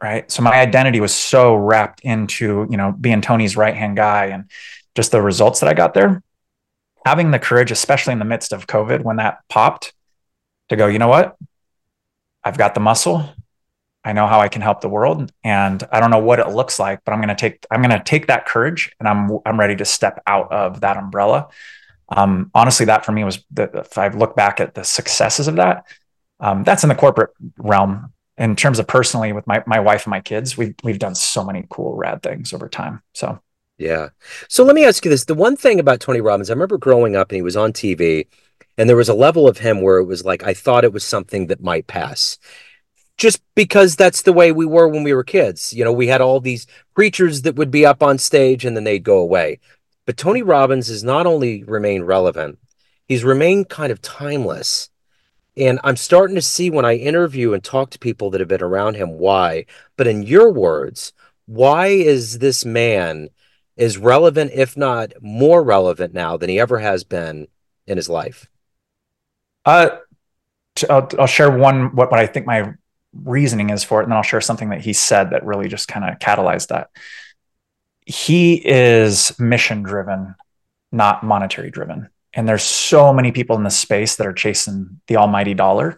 Right. 0.03 0.31
So 0.31 0.43
my 0.43 0.61
identity 0.61 1.01
was 1.01 1.15
so 1.15 1.55
wrapped 1.55 2.01
into, 2.01 2.67
you 2.71 2.77
know, 2.77 2.93
being 2.93 3.21
Tony's 3.21 3.57
right 3.57 3.77
hand 3.77 3.97
guy 3.97 4.27
and 4.27 4.51
just 4.95 5.13
the 5.13 5.23
results 5.23 5.61
that 5.61 5.69
I 5.69 5.75
got 5.75 5.95
there. 5.95 6.23
Having 7.07 7.33
the 7.33 7.39
courage, 7.39 7.73
especially 7.73 8.13
in 8.13 8.19
the 8.19 8.25
midst 8.25 8.53
of 8.53 8.67
COVID, 8.67 9.03
when 9.03 9.17
that 9.17 9.39
popped, 9.49 9.93
to 10.69 10.77
go, 10.77 10.87
you 10.87 10.99
know 10.99 11.09
what? 11.09 11.37
I've 12.45 12.59
got 12.59 12.75
the 12.75 12.81
muscle. 12.81 13.29
I 14.05 14.13
know 14.13 14.27
how 14.27 14.41
I 14.41 14.49
can 14.49 14.63
help 14.63 14.81
the 14.81 14.89
world 14.89 15.31
and 15.45 15.83
I 15.93 16.01
don't 16.01 16.11
know 16.11 16.19
what 16.19 16.41
it 16.41 16.49
looks 16.49 16.81
like, 16.81 17.01
but 17.05 17.13
I'm 17.13 17.19
going 17.19 17.29
to 17.29 17.37
take 17.37 17.65
I'm 17.71 17.83
going 17.83 17.97
to 17.97 18.03
take 18.03 18.27
that 18.27 18.47
courage 18.47 18.91
and 18.99 19.09
I'm 19.09 19.39
I'm 19.47 19.61
ready 19.61 19.77
to 19.77 19.85
step 19.85 20.21
out 20.27 20.51
of 20.51 20.81
that 20.81 20.97
umbrella. 20.97 21.49
Um, 22.17 22.51
honestly, 22.55 22.87
that 22.87 23.05
for 23.05 23.13
me 23.13 23.25
was 23.25 23.45
the, 23.51 23.65
if 23.75 23.97
I 23.97 24.09
look 24.09 24.37
back 24.37 24.61
at 24.61 24.75
the 24.75 24.85
successes 24.85 25.49
of 25.49 25.57
that, 25.57 25.85
um, 26.41 26.65
that's 26.65 26.83
in 26.83 26.89
the 26.89 26.95
corporate 26.95 27.31
realm. 27.59 28.13
In 28.39 28.57
terms 28.57 28.79
of 28.79 28.87
personally 28.87 29.33
with 29.33 29.47
my 29.47 29.63
my 29.67 29.79
wife 29.79 30.07
and 30.07 30.11
my 30.11 30.21
kids, 30.21 30.57
we've 30.57 30.75
we've 30.83 30.99
done 30.99 31.15
so 31.15 31.45
many 31.45 31.67
cool 31.69 31.95
rad 31.95 32.23
things 32.23 32.53
over 32.53 32.69
time. 32.69 33.03
So 33.15 33.39
yeah. 33.79 34.09
So 34.49 34.65
let 34.65 34.75
me 34.75 34.85
ask 34.85 35.05
you 35.05 35.11
this: 35.11 35.27
the 35.27 35.35
one 35.35 35.57
thing 35.57 35.79
about 35.79 36.01
Tony 36.01 36.21
Robbins, 36.21 36.51
I 36.51 36.55
remember 36.55 36.79
growing 36.79 37.15
up 37.15 37.31
and 37.31 37.37
he 37.37 37.43
was 37.43 37.57
on 37.57 37.73
TV, 37.73 38.27
and 38.79 38.89
there 38.89 38.97
was 38.97 39.11
a 39.11 39.15
level 39.15 39.47
of 39.47 39.59
him 39.59 39.83
where 39.83 39.99
it 39.99 40.07
was 40.07 40.25
like 40.25 40.43
I 40.43 40.55
thought 40.55 40.85
it 40.85 40.93
was 40.93 41.05
something 41.05 41.49
that 41.49 41.63
might 41.63 41.87
pass 41.87 42.39
just 43.19 43.43
because 43.55 43.95
that's 43.95 44.23
the 44.23 44.33
way 44.33 44.51
we 44.51 44.67
were 44.67 44.89
when 44.89 45.05
we 45.05 45.13
were 45.13 45.25
kids. 45.25 45.73
You 45.73 45.85
know, 45.85 45.93
we 45.93 46.09
had 46.09 46.21
all 46.21 46.41
these 46.41 46.67
preachers 46.95 47.43
that 47.43 47.57
would 47.57 47.71
be 47.71 47.87
up 47.87 48.03
on 48.03 48.19
stage 48.19 48.65
and 48.65 48.77
then 48.77 48.85
they'd 48.85 49.05
go 49.05 49.19
away. 49.19 49.61
But 50.07 50.17
Tony 50.17 50.43
Robbins 50.43 50.89
has 50.89 51.05
not 51.05 51.27
only 51.27 51.63
remained 51.65 52.07
relevant, 52.07 52.59
he's 53.07 53.25
remained 53.25 53.69
kind 53.69 53.93
of 53.93 54.03
timeless. 54.03 54.91
And 55.57 55.79
I'm 55.85 55.97
starting 55.97 56.35
to 56.37 56.43
see 56.43 56.71
when 56.71 56.85
I 56.85 56.95
interview 56.95 57.53
and 57.53 57.63
talk 57.63 57.91
to 57.91 57.99
people 57.99 58.31
that 58.31 58.41
have 58.41 58.49
been 58.49 58.63
around 58.63 58.95
him 58.95 59.19
why. 59.19 59.67
But 59.97 60.07
in 60.07 60.23
your 60.23 60.51
words, 60.51 61.13
why 61.47 61.89
is 61.89 62.39
this 62.39 62.65
man 62.65 63.29
as 63.77 63.99
relevant, 63.99 64.53
if 64.55 64.77
not 64.77 65.13
more 65.21 65.63
relevant 65.63 66.15
now 66.15 66.37
than 66.37 66.49
he 66.49 66.59
ever 66.59 66.79
has 66.79 67.05
been 67.05 67.49
in 67.87 67.97
his 67.97 68.09
life? 68.09 68.49
Uh, 69.65 69.91
I'll, 70.89 71.09
I'll 71.19 71.27
share 71.27 71.51
one 71.51 71.95
what, 71.95 72.11
what 72.11 72.19
I 72.19 72.27
think 72.27 72.47
my 72.47 72.73
reasoning 73.15 73.71
is 73.71 73.85
for 73.85 74.01
it. 74.01 74.05
And 74.05 74.13
then 74.13 74.17
I'll 74.17 74.23
share 74.23 74.41
something 74.41 74.71
that 74.71 74.81
he 74.81 74.93
said 74.93 75.31
that 75.31 75.45
really 75.45 75.69
just 75.69 75.87
kind 75.87 76.09
of 76.09 76.19
catalyzed 76.19 76.69
that. 76.69 76.91
He 78.05 78.55
is 78.55 79.39
mission 79.39 79.83
driven, 79.83 80.35
not 80.91 81.23
monetary 81.23 81.71
driven. 81.71 82.09
And 82.35 82.49
there's 82.49 82.63
so 82.63 83.13
many 83.13 83.33
people 83.33 83.57
in 83.57 83.65
this 83.65 83.79
space 83.79 84.17
that 84.17 84.27
are 84.27 84.33
chasing 84.33 85.01
the 85.07 85.17
almighty 85.17 85.55
dollar. 85.55 85.91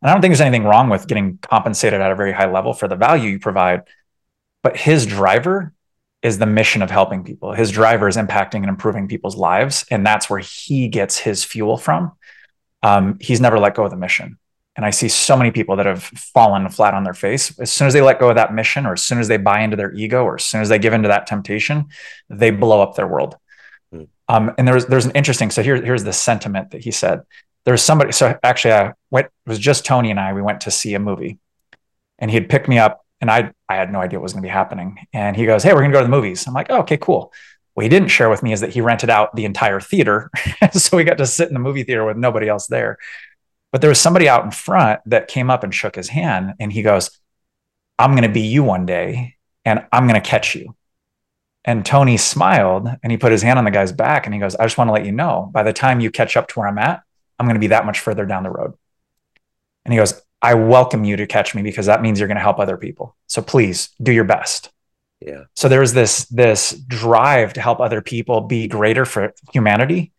And 0.00 0.10
I 0.10 0.12
don't 0.12 0.20
think 0.20 0.32
there's 0.32 0.40
anything 0.40 0.64
wrong 0.64 0.88
with 0.88 1.06
getting 1.06 1.38
compensated 1.38 2.00
at 2.00 2.12
a 2.12 2.16
very 2.16 2.32
high 2.32 2.50
level 2.50 2.72
for 2.72 2.88
the 2.88 2.96
value 2.96 3.30
you 3.30 3.38
provide. 3.38 3.82
But 4.62 4.76
his 4.76 5.06
driver 5.06 5.72
is 6.22 6.38
the 6.38 6.46
mission 6.46 6.82
of 6.82 6.90
helping 6.90 7.24
people. 7.24 7.52
His 7.52 7.70
driver 7.70 8.06
is 8.06 8.16
impacting 8.16 8.56
and 8.56 8.68
improving 8.68 9.08
people's 9.08 9.36
lives. 9.36 9.84
And 9.90 10.06
that's 10.06 10.30
where 10.30 10.38
he 10.38 10.88
gets 10.88 11.18
his 11.18 11.42
fuel 11.44 11.76
from. 11.76 12.12
Um, 12.82 13.18
he's 13.20 13.40
never 13.40 13.58
let 13.58 13.74
go 13.74 13.84
of 13.84 13.90
the 13.90 13.96
mission. 13.96 14.38
And 14.74 14.86
I 14.86 14.90
see 14.90 15.08
so 15.08 15.36
many 15.36 15.50
people 15.50 15.76
that 15.76 15.86
have 15.86 16.02
fallen 16.02 16.68
flat 16.70 16.94
on 16.94 17.04
their 17.04 17.12
face. 17.12 17.58
As 17.58 17.70
soon 17.70 17.88
as 17.88 17.92
they 17.92 18.00
let 18.00 18.18
go 18.18 18.30
of 18.30 18.36
that 18.36 18.54
mission, 18.54 18.86
or 18.86 18.94
as 18.94 19.02
soon 19.02 19.18
as 19.18 19.28
they 19.28 19.36
buy 19.36 19.60
into 19.60 19.76
their 19.76 19.92
ego, 19.92 20.24
or 20.24 20.36
as 20.36 20.44
soon 20.44 20.62
as 20.62 20.70
they 20.70 20.78
give 20.78 20.94
into 20.94 21.08
that 21.08 21.26
temptation, 21.26 21.86
they 22.30 22.50
blow 22.50 22.80
up 22.80 22.94
their 22.94 23.06
world. 23.06 23.36
Mm. 23.94 24.08
Um, 24.28 24.54
and 24.56 24.66
there's 24.66 24.86
there's 24.86 25.04
an 25.04 25.12
interesting. 25.12 25.50
So 25.50 25.62
here, 25.62 25.76
here's 25.76 26.04
the 26.04 26.12
sentiment 26.12 26.70
that 26.70 26.82
he 26.82 26.90
said. 26.90 27.20
There's 27.64 27.82
somebody. 27.82 28.12
So 28.12 28.38
actually, 28.42 28.74
I 28.74 28.92
went. 29.10 29.26
It 29.26 29.48
was 29.48 29.58
just 29.58 29.84
Tony 29.84 30.10
and 30.10 30.18
I. 30.18 30.32
We 30.32 30.42
went 30.42 30.62
to 30.62 30.70
see 30.70 30.94
a 30.94 30.98
movie, 30.98 31.38
and 32.18 32.30
he 32.30 32.36
had 32.36 32.48
picked 32.48 32.66
me 32.66 32.78
up, 32.78 33.04
and 33.20 33.30
I 33.30 33.52
I 33.68 33.76
had 33.76 33.92
no 33.92 34.00
idea 34.00 34.18
what 34.18 34.24
was 34.24 34.32
going 34.32 34.42
to 34.42 34.46
be 34.46 34.52
happening. 34.52 35.06
And 35.12 35.36
he 35.36 35.44
goes, 35.44 35.62
"Hey, 35.62 35.74
we're 35.74 35.80
going 35.80 35.92
to 35.92 35.96
go 35.96 36.00
to 36.00 36.06
the 36.06 36.10
movies." 36.10 36.46
I'm 36.46 36.54
like, 36.54 36.68
oh, 36.70 36.80
"Okay, 36.80 36.96
cool." 36.96 37.30
What 37.74 37.84
he 37.84 37.88
didn't 37.88 38.08
share 38.08 38.28
with 38.28 38.42
me 38.42 38.52
is 38.52 38.60
that 38.60 38.70
he 38.70 38.82
rented 38.82 39.08
out 39.08 39.34
the 39.34 39.44
entire 39.44 39.80
theater, 39.80 40.30
so 40.72 40.96
we 40.96 41.04
got 41.04 41.18
to 41.18 41.26
sit 41.26 41.48
in 41.48 41.54
the 41.54 41.60
movie 41.60 41.84
theater 41.84 42.04
with 42.04 42.16
nobody 42.16 42.48
else 42.48 42.66
there. 42.66 42.98
But 43.72 43.80
there 43.80 43.90
was 43.90 44.00
somebody 44.00 44.28
out 44.28 44.44
in 44.44 44.50
front 44.50 45.00
that 45.06 45.28
came 45.28 45.50
up 45.50 45.64
and 45.64 45.74
shook 45.74 45.96
his 45.96 46.08
hand 46.08 46.54
and 46.60 46.72
he 46.72 46.82
goes, 46.82 47.18
I'm 47.98 48.12
going 48.12 48.22
to 48.22 48.28
be 48.28 48.42
you 48.42 48.62
one 48.62 48.86
day 48.86 49.36
and 49.64 49.84
I'm 49.90 50.06
going 50.06 50.20
to 50.20 50.28
catch 50.28 50.54
you. 50.54 50.76
And 51.64 51.86
Tony 51.86 52.16
smiled 52.16 52.88
and 53.02 53.10
he 53.10 53.16
put 53.16 53.32
his 53.32 53.42
hand 53.42 53.58
on 53.58 53.64
the 53.64 53.70
guy's 53.70 53.92
back 53.92 54.26
and 54.26 54.34
he 54.34 54.40
goes, 54.40 54.54
I 54.54 54.64
just 54.64 54.76
want 54.76 54.88
to 54.88 54.92
let 54.92 55.06
you 55.06 55.12
know 55.12 55.50
by 55.52 55.62
the 55.62 55.72
time 55.72 56.00
you 56.00 56.10
catch 56.10 56.36
up 56.36 56.48
to 56.48 56.58
where 56.58 56.68
I'm 56.68 56.78
at, 56.78 57.02
I'm 57.38 57.46
going 57.46 57.54
to 57.54 57.60
be 57.60 57.68
that 57.68 57.86
much 57.86 58.00
further 58.00 58.26
down 58.26 58.42
the 58.42 58.50
road. 58.50 58.74
And 59.84 59.92
he 59.92 59.98
goes, 59.98 60.20
I 60.42 60.54
welcome 60.54 61.04
you 61.04 61.16
to 61.16 61.26
catch 61.26 61.54
me 61.54 61.62
because 61.62 61.86
that 61.86 62.02
means 62.02 62.18
you're 62.18 62.28
going 62.28 62.36
to 62.36 62.42
help 62.42 62.58
other 62.58 62.76
people. 62.76 63.16
So 63.26 63.42
please 63.42 63.90
do 64.02 64.12
your 64.12 64.24
best. 64.24 64.70
Yeah. 65.20 65.44
So 65.54 65.68
there's 65.68 65.92
this 65.92 66.24
this 66.26 66.70
drive 66.88 67.52
to 67.52 67.60
help 67.60 67.80
other 67.80 68.02
people 68.02 68.40
be 68.40 68.66
greater 68.66 69.04
for 69.04 69.32
humanity 69.52 70.11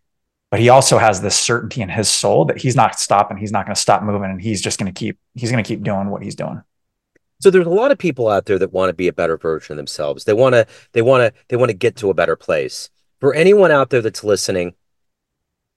but 0.54 0.60
he 0.60 0.70
also 0.70 1.00
has 1.00 1.20
this 1.20 1.36
certainty 1.36 1.82
in 1.82 1.90
his 1.90 2.08
soul 2.08 2.46
that 2.46 2.60
he's 2.60 2.76
not 2.76 3.00
stopping 3.00 3.38
he's 3.38 3.52
not 3.52 3.66
going 3.66 3.74
to 3.74 3.82
stop 3.82 4.04
moving 4.04 4.30
and 4.30 4.40
he's 4.40 4.62
just 4.62 4.78
going 4.78 4.86
to 4.86 4.96
keep 4.96 5.18
he's 5.34 5.50
going 5.50 5.64
to 5.64 5.68
keep 5.68 5.82
doing 5.82 6.12
what 6.12 6.22
he's 6.22 6.36
doing. 6.36 6.62
So 7.42 7.50
there's 7.50 7.66
a 7.66 7.72
lot 7.72 7.90
of 7.90 7.98
people 7.98 8.30
out 8.30 8.46
there 8.46 8.60
that 8.60 8.72
want 8.72 8.92
to 8.92 8.94
be 8.94 9.08
a 9.08 9.14
better 9.14 9.36
version 9.36 9.74
of 9.74 9.78
themselves. 9.78 10.26
They 10.26 10.34
want 10.34 10.54
to 10.54 10.68
they 10.92 11.02
want 11.02 11.22
to 11.24 11.42
they 11.48 11.56
want 11.56 11.72
to 11.72 11.76
get 11.76 11.96
to 11.96 12.12
a 12.12 12.14
better 12.14 12.36
place. 12.36 12.92
For 13.20 13.34
anyone 13.34 13.72
out 13.72 13.90
there 13.90 14.04
that's 14.04 14.24
listening 14.24 14.76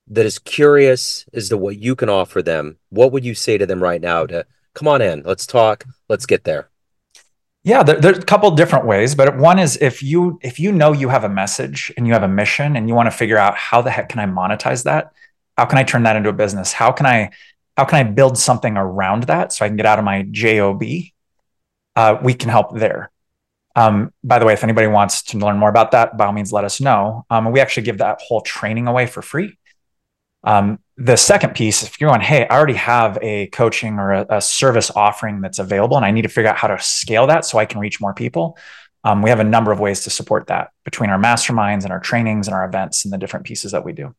that 0.08 0.26
is 0.26 0.38
curious 0.38 1.24
as 1.32 1.48
to 1.48 1.56
what 1.56 1.78
you 1.78 1.96
can 1.96 2.10
offer 2.10 2.42
them 2.42 2.76
what 2.90 3.12
would 3.12 3.24
you 3.24 3.34
say 3.34 3.56
to 3.56 3.64
them 3.64 3.82
right 3.82 4.02
now 4.02 4.26
to 4.26 4.44
come 4.74 4.88
on 4.88 5.00
in 5.00 5.22
let's 5.22 5.46
talk 5.46 5.86
let's 6.10 6.26
get 6.26 6.44
there 6.44 6.68
yeah, 7.66 7.82
there, 7.82 8.00
there's 8.00 8.18
a 8.18 8.22
couple 8.22 8.48
different 8.52 8.86
ways, 8.86 9.16
but 9.16 9.36
one 9.38 9.58
is 9.58 9.76
if 9.78 10.00
you 10.00 10.38
if 10.40 10.60
you 10.60 10.70
know 10.70 10.92
you 10.92 11.08
have 11.08 11.24
a 11.24 11.28
message 11.28 11.92
and 11.96 12.06
you 12.06 12.12
have 12.12 12.22
a 12.22 12.28
mission 12.28 12.76
and 12.76 12.88
you 12.88 12.94
want 12.94 13.08
to 13.08 13.10
figure 13.10 13.36
out 13.36 13.56
how 13.56 13.82
the 13.82 13.90
heck 13.90 14.08
can 14.08 14.20
I 14.20 14.26
monetize 14.26 14.84
that? 14.84 15.10
How 15.56 15.64
can 15.64 15.76
I 15.76 15.82
turn 15.82 16.04
that 16.04 16.14
into 16.14 16.28
a 16.28 16.32
business? 16.32 16.72
How 16.72 16.92
can 16.92 17.06
I 17.06 17.32
how 17.76 17.84
can 17.84 17.98
I 17.98 18.08
build 18.08 18.38
something 18.38 18.76
around 18.76 19.24
that 19.24 19.52
so 19.52 19.64
I 19.64 19.68
can 19.68 19.76
get 19.76 19.84
out 19.84 19.98
of 19.98 20.04
my 20.04 20.22
job? 20.30 20.80
Uh, 21.96 22.18
we 22.22 22.34
can 22.34 22.50
help 22.50 22.76
there. 22.76 23.10
Um, 23.74 24.12
by 24.22 24.38
the 24.38 24.46
way, 24.46 24.52
if 24.52 24.62
anybody 24.62 24.86
wants 24.86 25.22
to 25.24 25.38
learn 25.38 25.58
more 25.58 25.68
about 25.68 25.90
that, 25.90 26.16
by 26.16 26.26
all 26.26 26.32
means, 26.32 26.52
let 26.52 26.64
us 26.64 26.80
know. 26.80 27.26
Um, 27.30 27.50
we 27.50 27.58
actually 27.58 27.82
give 27.82 27.98
that 27.98 28.20
whole 28.20 28.42
training 28.42 28.86
away 28.86 29.06
for 29.06 29.22
free. 29.22 29.58
Um, 30.46 30.78
the 30.96 31.16
second 31.16 31.54
piece, 31.54 31.82
if 31.82 32.00
you're 32.00 32.08
going, 32.08 32.22
hey, 32.22 32.46
I 32.48 32.56
already 32.56 32.74
have 32.74 33.18
a 33.20 33.48
coaching 33.48 33.98
or 33.98 34.12
a, 34.12 34.26
a, 34.30 34.40
service 34.40 34.90
offering 34.92 35.40
that's 35.40 35.58
available, 35.58 35.96
and 35.96 36.06
I 36.06 36.12
need 36.12 36.22
to 36.22 36.28
figure 36.28 36.48
out 36.48 36.56
how 36.56 36.68
to 36.68 36.80
scale 36.80 37.26
that 37.26 37.44
so 37.44 37.58
I 37.58 37.66
can 37.66 37.80
reach 37.80 38.00
more 38.00 38.14
people. 38.14 38.56
Um, 39.04 39.22
we 39.22 39.30
have 39.30 39.40
a 39.40 39.44
number 39.44 39.72
of 39.72 39.80
ways 39.80 40.04
to 40.04 40.10
support 40.10 40.46
that 40.46 40.70
between 40.84 41.10
our 41.10 41.18
masterminds 41.18 41.82
and 41.82 41.92
our 41.92 42.00
trainings 42.00 42.46
and 42.46 42.54
our 42.54 42.64
events 42.64 43.04
and 43.04 43.12
the 43.12 43.18
different 43.18 43.44
pieces 43.44 43.72
that 43.72 43.84
we 43.84 43.92
do. 43.92 44.14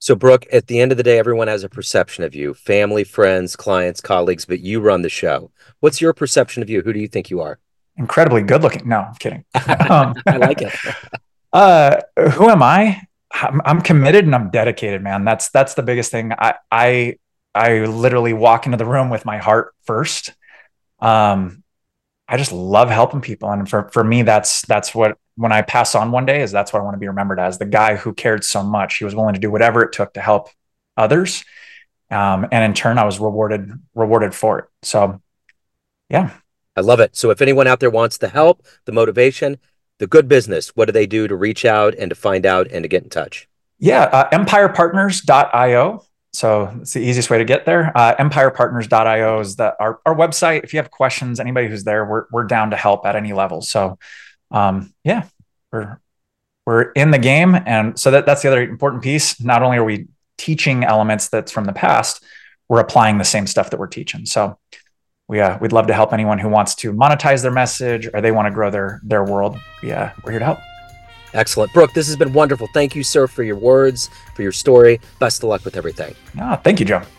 So, 0.00 0.14
Brook, 0.14 0.46
at 0.52 0.66
the 0.66 0.80
end 0.80 0.92
of 0.92 0.98
the 0.98 1.02
day, 1.02 1.18
everyone 1.18 1.48
has 1.48 1.64
a 1.64 1.68
perception 1.68 2.22
of 2.22 2.34
you 2.34 2.54
family, 2.54 3.02
friends, 3.02 3.56
clients, 3.56 4.00
colleagues, 4.00 4.44
but 4.44 4.60
you 4.60 4.80
run 4.80 5.02
the 5.02 5.08
show. 5.08 5.50
What's 5.80 6.00
your 6.00 6.12
perception 6.12 6.62
of 6.62 6.70
you? 6.70 6.82
Who 6.82 6.92
do 6.92 7.00
you 7.00 7.08
think 7.08 7.30
you 7.30 7.40
are? 7.40 7.58
Incredibly 7.96 8.42
good 8.42 8.62
looking. 8.62 8.88
No, 8.88 9.00
I'm 9.00 9.14
kidding. 9.14 9.44
Um, 9.90 10.14
I 10.26 10.36
like 10.36 10.62
it. 10.62 10.72
uh, 11.52 11.96
who 12.34 12.48
am 12.48 12.62
I? 12.62 13.07
I'm, 13.30 13.80
committed 13.82 14.24
and 14.24 14.34
I'm 14.34 14.50
dedicated, 14.50 15.02
man. 15.02 15.24
That's 15.24 15.50
that's 15.50 15.74
the 15.74 15.82
biggest 15.82 16.10
thing. 16.10 16.32
I 16.32 16.54
I 16.70 17.18
I 17.54 17.80
literally 17.84 18.32
walk 18.32 18.66
into 18.66 18.78
the 18.78 18.86
room 18.86 19.10
with 19.10 19.24
my 19.24 19.38
heart 19.38 19.74
first. 19.84 20.34
Um, 21.00 21.62
I 22.26 22.36
just 22.36 22.52
love 22.52 22.90
helping 22.90 23.20
people, 23.20 23.50
and 23.50 23.68
for 23.68 23.88
for 23.90 24.02
me, 24.04 24.22
that's 24.22 24.62
that's 24.62 24.94
what 24.94 25.18
when 25.36 25.52
I 25.52 25.62
pass 25.62 25.94
on 25.94 26.10
one 26.10 26.26
day 26.26 26.42
is 26.42 26.52
that's 26.52 26.72
what 26.72 26.80
I 26.80 26.82
want 26.82 26.94
to 26.94 27.00
be 27.00 27.08
remembered 27.08 27.38
as 27.38 27.58
the 27.58 27.64
guy 27.64 27.96
who 27.96 28.12
cared 28.12 28.44
so 28.44 28.62
much. 28.62 28.96
He 28.96 29.04
was 29.04 29.14
willing 29.14 29.34
to 29.34 29.40
do 29.40 29.50
whatever 29.50 29.82
it 29.82 29.92
took 29.92 30.14
to 30.14 30.20
help 30.20 30.48
others, 30.96 31.44
um, 32.10 32.46
and 32.50 32.64
in 32.64 32.74
turn, 32.74 32.98
I 32.98 33.04
was 33.04 33.20
rewarded 33.20 33.70
rewarded 33.94 34.34
for 34.34 34.58
it. 34.58 34.64
So, 34.82 35.22
yeah, 36.10 36.30
I 36.76 36.80
love 36.80 37.00
it. 37.00 37.16
So, 37.16 37.30
if 37.30 37.40
anyone 37.40 37.66
out 37.66 37.80
there 37.80 37.90
wants 37.90 38.18
the 38.18 38.28
help, 38.28 38.66
the 38.84 38.92
motivation, 38.92 39.58
the 39.98 40.06
good 40.06 40.28
business, 40.28 40.68
what 40.76 40.86
do 40.86 40.92
they 40.92 41.06
do 41.06 41.28
to 41.28 41.36
reach 41.36 41.64
out 41.64 41.94
and 41.98 42.10
to 42.10 42.14
find 42.14 42.46
out 42.46 42.70
and 42.70 42.82
to 42.84 42.88
get 42.88 43.02
in 43.02 43.10
touch? 43.10 43.48
Yeah, 43.78 44.04
uh, 44.04 44.30
empirepartners.io. 44.30 46.04
So 46.32 46.78
it's 46.80 46.92
the 46.92 47.00
easiest 47.00 47.30
way 47.30 47.38
to 47.38 47.44
get 47.44 47.64
there. 47.64 47.90
Uh, 47.96 48.14
empirepartners.io 48.16 49.40
is 49.40 49.56
the, 49.56 49.74
our, 49.80 50.00
our 50.04 50.14
website. 50.14 50.62
If 50.62 50.72
you 50.72 50.78
have 50.78 50.90
questions, 50.90 51.40
anybody 51.40 51.68
who's 51.68 51.84
there, 51.84 52.04
we're, 52.04 52.26
we're 52.30 52.44
down 52.44 52.70
to 52.70 52.76
help 52.76 53.06
at 53.06 53.16
any 53.16 53.32
level. 53.32 53.62
So 53.62 53.98
um, 54.50 54.92
yeah, 55.04 55.24
we're, 55.72 56.00
we're 56.66 56.92
in 56.92 57.10
the 57.10 57.18
game. 57.18 57.54
And 57.54 57.98
so 57.98 58.10
that, 58.10 58.26
that's 58.26 58.42
the 58.42 58.48
other 58.48 58.62
important 58.62 59.02
piece. 59.02 59.42
Not 59.42 59.62
only 59.62 59.78
are 59.78 59.84
we 59.84 60.08
teaching 60.36 60.84
elements 60.84 61.28
that's 61.28 61.50
from 61.50 61.64
the 61.64 61.72
past, 61.72 62.22
we're 62.68 62.80
applying 62.80 63.18
the 63.18 63.24
same 63.24 63.46
stuff 63.46 63.70
that 63.70 63.80
we're 63.80 63.86
teaching. 63.86 64.26
So 64.26 64.58
we 65.28 65.40
uh, 65.40 65.58
we'd 65.58 65.72
love 65.72 65.86
to 65.86 65.94
help 65.94 66.12
anyone 66.12 66.38
who 66.38 66.48
wants 66.48 66.74
to 66.76 66.92
monetize 66.92 67.42
their 67.42 67.52
message 67.52 68.08
or 68.12 68.20
they 68.20 68.32
want 68.32 68.46
to 68.46 68.50
grow 68.50 68.70
their 68.70 69.00
their 69.04 69.24
world. 69.24 69.58
Yeah, 69.82 70.12
we're 70.24 70.32
here 70.32 70.40
to 70.40 70.44
help. 70.44 70.58
Excellent, 71.34 71.72
Brook. 71.74 71.92
This 71.92 72.06
has 72.06 72.16
been 72.16 72.32
wonderful. 72.32 72.68
Thank 72.72 72.96
you, 72.96 73.02
sir, 73.02 73.26
for 73.26 73.42
your 73.42 73.56
words, 73.56 74.08
for 74.34 74.42
your 74.42 74.52
story. 74.52 74.98
Best 75.18 75.42
of 75.42 75.50
luck 75.50 75.64
with 75.64 75.76
everything. 75.76 76.14
Ah, 76.40 76.56
thank 76.56 76.80
you, 76.80 76.86
Joe. 76.86 77.02